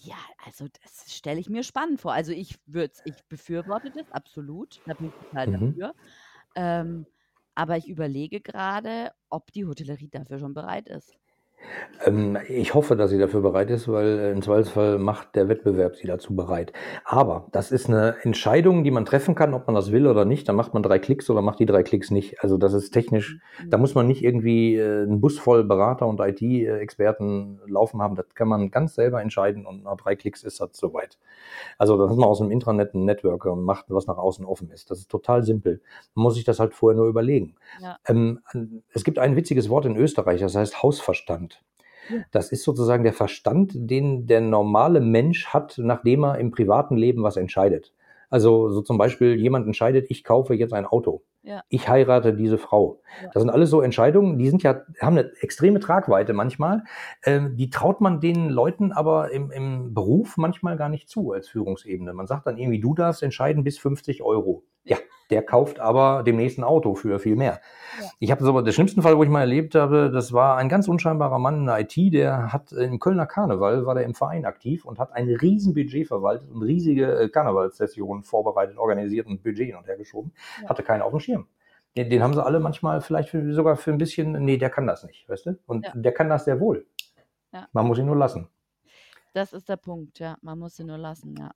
ja, 0.00 0.16
also 0.44 0.66
das 0.82 1.12
stelle 1.12 1.40
ich 1.40 1.48
mir 1.48 1.64
spannend 1.64 2.00
vor. 2.00 2.12
Also 2.12 2.32
ich 2.32 2.56
würde 2.66 2.94
ich 3.04 3.14
befürworte 3.28 3.90
das 3.90 4.10
absolut, 4.12 4.80
da 4.86 4.94
bin 4.94 5.08
ich 5.08 5.14
total 5.14 5.46
mhm. 5.48 5.52
dafür. 5.52 5.94
Ähm, 6.54 7.06
aber 7.54 7.76
ich 7.76 7.88
überlege 7.88 8.40
gerade, 8.40 9.12
ob 9.28 9.52
die 9.52 9.66
Hotellerie 9.66 10.08
dafür 10.08 10.38
schon 10.38 10.54
bereit 10.54 10.88
ist. 10.88 11.12
Ähm, 12.04 12.38
ich 12.48 12.74
hoffe, 12.74 12.96
dass 12.96 13.10
sie 13.10 13.18
dafür 13.18 13.40
bereit 13.40 13.70
ist, 13.70 13.88
weil 13.88 14.18
äh, 14.18 14.32
im 14.32 14.42
Zweifelsfall 14.42 14.98
macht 14.98 15.34
der 15.34 15.48
Wettbewerb 15.48 15.96
sie 15.96 16.06
dazu 16.06 16.34
bereit. 16.34 16.72
Aber 17.04 17.46
das 17.52 17.72
ist 17.72 17.88
eine 17.88 18.16
Entscheidung, 18.22 18.84
die 18.84 18.90
man 18.90 19.04
treffen 19.04 19.34
kann, 19.34 19.54
ob 19.54 19.66
man 19.66 19.74
das 19.74 19.90
will 19.90 20.06
oder 20.06 20.24
nicht. 20.24 20.48
Dann 20.48 20.56
macht 20.56 20.74
man 20.74 20.82
drei 20.82 20.98
Klicks 20.98 21.28
oder 21.30 21.42
macht 21.42 21.58
die 21.58 21.66
drei 21.66 21.82
Klicks 21.82 22.10
nicht. 22.10 22.42
Also 22.42 22.56
das 22.56 22.72
ist 22.72 22.90
technisch, 22.90 23.38
da 23.66 23.78
muss 23.78 23.94
man 23.94 24.06
nicht 24.06 24.22
irgendwie 24.22 24.76
äh, 24.76 25.02
einen 25.02 25.20
Bus 25.20 25.38
voll 25.38 25.64
Berater 25.64 26.06
und 26.06 26.20
IT-Experten 26.20 27.60
laufen 27.66 28.00
haben. 28.00 28.14
Das 28.14 28.26
kann 28.34 28.48
man 28.48 28.70
ganz 28.70 28.94
selber 28.94 29.20
entscheiden 29.20 29.66
und 29.66 29.84
nach 29.84 29.96
drei 29.96 30.14
Klicks 30.14 30.44
ist 30.44 30.60
das 30.60 30.70
soweit. 30.72 31.18
Also 31.78 31.98
das 31.98 32.10
ist 32.10 32.16
man 32.16 32.28
aus 32.28 32.40
einem 32.40 32.50
Intranet 32.50 32.94
ein 32.94 33.04
Networker 33.04 33.52
und 33.52 33.62
macht, 33.62 33.86
was 33.88 34.06
nach 34.06 34.18
außen 34.18 34.44
offen 34.44 34.70
ist. 34.70 34.90
Das 34.90 34.98
ist 34.98 35.10
total 35.10 35.42
simpel. 35.42 35.80
Man 36.14 36.22
muss 36.22 36.34
sich 36.34 36.44
das 36.44 36.60
halt 36.60 36.74
vorher 36.74 36.96
nur 36.96 37.08
überlegen. 37.08 37.56
Ja. 37.80 37.98
Ähm, 38.06 38.40
es 38.92 39.04
gibt 39.04 39.18
ein 39.18 39.36
witziges 39.36 39.68
Wort 39.68 39.84
in 39.84 39.96
Österreich, 39.96 40.40
das 40.40 40.54
heißt 40.54 40.82
Hausverstand. 40.82 41.47
Das 42.30 42.52
ist 42.52 42.64
sozusagen 42.64 43.04
der 43.04 43.12
Verstand, 43.12 43.72
den 43.74 44.26
der 44.26 44.40
normale 44.40 45.00
Mensch 45.00 45.46
hat, 45.48 45.78
nachdem 45.78 46.24
er 46.24 46.38
im 46.38 46.50
privaten 46.50 46.96
Leben 46.96 47.22
was 47.22 47.36
entscheidet. 47.36 47.92
Also 48.30 48.70
so 48.70 48.82
zum 48.82 48.98
Beispiel 48.98 49.36
jemand 49.36 49.66
entscheidet, 49.66 50.06
ich 50.10 50.22
kaufe 50.22 50.54
jetzt 50.54 50.74
ein 50.74 50.84
Auto. 50.84 51.22
Ja. 51.42 51.62
Ich 51.70 51.88
heirate 51.88 52.34
diese 52.34 52.58
Frau. 52.58 53.00
Ja. 53.22 53.30
Das 53.32 53.42
sind 53.42 53.48
alles 53.48 53.70
so 53.70 53.80
Entscheidungen, 53.80 54.38
die 54.38 54.50
sind 54.50 54.62
ja, 54.62 54.82
haben 55.00 55.16
eine 55.16 55.32
extreme 55.40 55.80
Tragweite 55.80 56.34
manchmal. 56.34 56.84
Ähm, 57.24 57.56
die 57.56 57.70
traut 57.70 58.02
man 58.02 58.20
den 58.20 58.50
Leuten 58.50 58.92
aber 58.92 59.30
im, 59.30 59.50
im 59.50 59.94
Beruf 59.94 60.36
manchmal 60.36 60.76
gar 60.76 60.90
nicht 60.90 61.08
zu 61.08 61.32
als 61.32 61.48
Führungsebene. 61.48 62.12
Man 62.12 62.26
sagt 62.26 62.46
dann 62.46 62.58
irgendwie, 62.58 62.80
du 62.80 62.94
darfst 62.94 63.22
entscheiden 63.22 63.64
bis 63.64 63.78
50 63.78 64.22
Euro. 64.22 64.64
Ja, 64.88 64.96
der 65.30 65.42
kauft 65.42 65.78
aber 65.78 66.22
demnächst 66.22 66.58
ein 66.58 66.64
Auto 66.64 66.94
für 66.94 67.18
viel 67.18 67.36
mehr. 67.36 67.60
Ja. 68.00 68.06
Ich 68.18 68.30
habe 68.30 68.42
so, 68.42 68.60
der 68.60 68.72
schlimmsten 68.72 69.02
Fall, 69.02 69.18
wo 69.18 69.22
ich 69.22 69.28
mal 69.28 69.40
erlebt 69.40 69.74
habe, 69.74 70.10
das 70.10 70.32
war 70.32 70.56
ein 70.56 70.68
ganz 70.68 70.88
unscheinbarer 70.88 71.38
Mann 71.38 71.60
in 71.60 71.66
der 71.66 71.80
IT, 71.80 71.96
der 72.14 72.52
hat 72.52 72.72
im 72.72 72.98
Kölner 72.98 73.26
Karneval, 73.26 73.84
war 73.84 73.94
der 73.94 74.04
im 74.04 74.14
Verein 74.14 74.46
aktiv 74.46 74.84
und 74.84 74.98
hat 74.98 75.12
ein 75.12 75.28
Riesenbudget 75.28 76.08
verwaltet 76.08 76.50
und 76.50 76.62
riesige 76.62 77.20
äh, 77.20 77.28
Karnevalssessionen 77.28 78.24
vorbereitet, 78.24 78.78
organisiert 78.78 79.26
und 79.26 79.42
Budget 79.42 79.66
hin 79.66 79.76
und 79.76 79.86
her 79.86 79.96
geschoben, 79.96 80.32
ja. 80.62 80.70
hatte 80.70 80.82
keinen 80.82 81.02
auf 81.02 81.10
dem 81.10 81.20
Schirm. 81.20 81.46
Den, 81.96 82.08
den, 82.10 82.22
haben 82.22 82.32
sie 82.32 82.44
alle 82.44 82.60
manchmal 82.60 83.00
vielleicht 83.00 83.28
für, 83.28 83.52
sogar 83.52 83.76
für 83.76 83.92
ein 83.92 83.98
bisschen, 83.98 84.32
nee, 84.44 84.56
der 84.56 84.70
kann 84.70 84.86
das 84.86 85.04
nicht, 85.04 85.28
weißt 85.28 85.46
du? 85.46 85.58
Und 85.66 85.84
ja. 85.84 85.92
der 85.94 86.12
kann 86.12 86.28
das 86.28 86.44
sehr 86.44 86.60
wohl. 86.60 86.86
Man 87.72 87.86
muss 87.86 87.98
ihn 87.98 88.06
nur 88.06 88.16
lassen. 88.16 88.48
Das 89.34 89.52
ist 89.52 89.68
der 89.68 89.76
Punkt, 89.76 90.18
ja. 90.18 90.36
Man 90.42 90.58
muss 90.58 90.78
ihn 90.78 90.86
nur 90.86 90.98
lassen, 90.98 91.34
ja. 91.36 91.50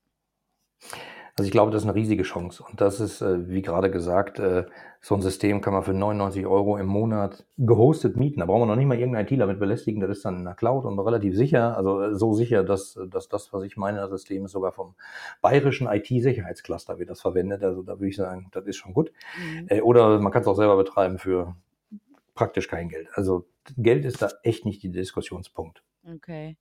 Also 1.39 1.47
ich 1.47 1.53
glaube, 1.53 1.71
das 1.71 1.83
ist 1.83 1.89
eine 1.89 1.95
riesige 1.95 2.25
Chance. 2.25 2.63
Und 2.63 2.81
das 2.83 3.01
ist, 3.01 3.23
äh, 3.23 3.49
wie 3.49 3.63
gerade 3.63 3.91
gesagt, 3.91 4.39
äh, 4.39 4.67
so 5.01 5.15
ein 5.15 5.23
System 5.23 5.63
kann 5.63 5.73
man 5.73 5.83
für 5.83 5.95
99 5.95 6.47
Euro 6.47 6.77
im 6.77 6.87
Monat 6.87 7.47
gehostet 7.57 8.17
mieten. 8.17 8.41
Da 8.41 8.47
brauchen 8.47 8.63
wir 8.63 8.67
noch 8.67 8.77
nicht 8.77 8.87
mal 8.87 8.99
irgendeinen 8.99 9.27
IT 9.27 9.41
damit 9.41 9.59
belästigen. 9.59 10.01
Das 10.01 10.11
ist 10.11 10.25
dann 10.27 10.39
in 10.39 10.45
der 10.45 10.55
Cloud 10.55 10.85
und 10.85 10.99
relativ 10.99 11.35
sicher. 11.35 11.75
Also 11.77 12.03
äh, 12.03 12.15
so 12.15 12.35
sicher, 12.35 12.65
dass, 12.65 12.99
dass 13.09 13.29
das, 13.29 13.51
was 13.53 13.63
ich 13.63 13.79
meine, 13.79 13.99
das 13.99 14.11
System 14.11 14.45
ist 14.45 14.53
sogar 14.53 14.73
vom 14.73 14.95
bayerischen 15.41 15.87
IT-Sicherheitscluster 15.87 16.99
wird 16.99 17.09
das 17.09 17.23
verwendet. 17.23 17.63
Also 17.65 17.83
da 17.83 17.95
würde 17.95 18.09
ich 18.09 18.17
sagen, 18.17 18.49
das 18.53 18.67
ist 18.67 18.77
schon 18.77 18.93
gut. 18.93 19.11
Mhm. 19.39 19.83
Oder 19.83 20.19
man 20.21 20.33
kann 20.33 20.43
es 20.43 20.49
auch 20.49 20.57
selber 20.57 20.77
betreiben 20.77 21.17
für 21.17 21.57
praktisch 22.35 22.69
kein 22.69 22.91
Geld. 22.91 23.09
Also 23.15 23.47
Geld 23.79 24.05
ist 24.05 24.21
da 24.21 24.31
echt 24.43 24.67
nicht 24.67 24.83
die 24.83 24.91
Diskussionspunkt. 24.91 25.83
Okay. 26.05 26.57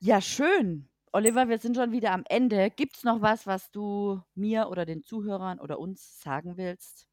Ja, 0.00 0.20
schön. 0.20 0.88
Oliver, 1.16 1.48
wir 1.48 1.56
sind 1.56 1.78
schon 1.78 1.92
wieder 1.92 2.12
am 2.12 2.24
Ende. 2.28 2.68
Gibt 2.68 2.98
es 2.98 3.02
noch 3.02 3.22
was, 3.22 3.46
was 3.46 3.70
du 3.70 4.20
mir 4.34 4.68
oder 4.70 4.84
den 4.84 5.02
Zuhörern 5.02 5.60
oder 5.60 5.78
uns 5.78 6.20
sagen 6.20 6.58
willst? 6.58 7.08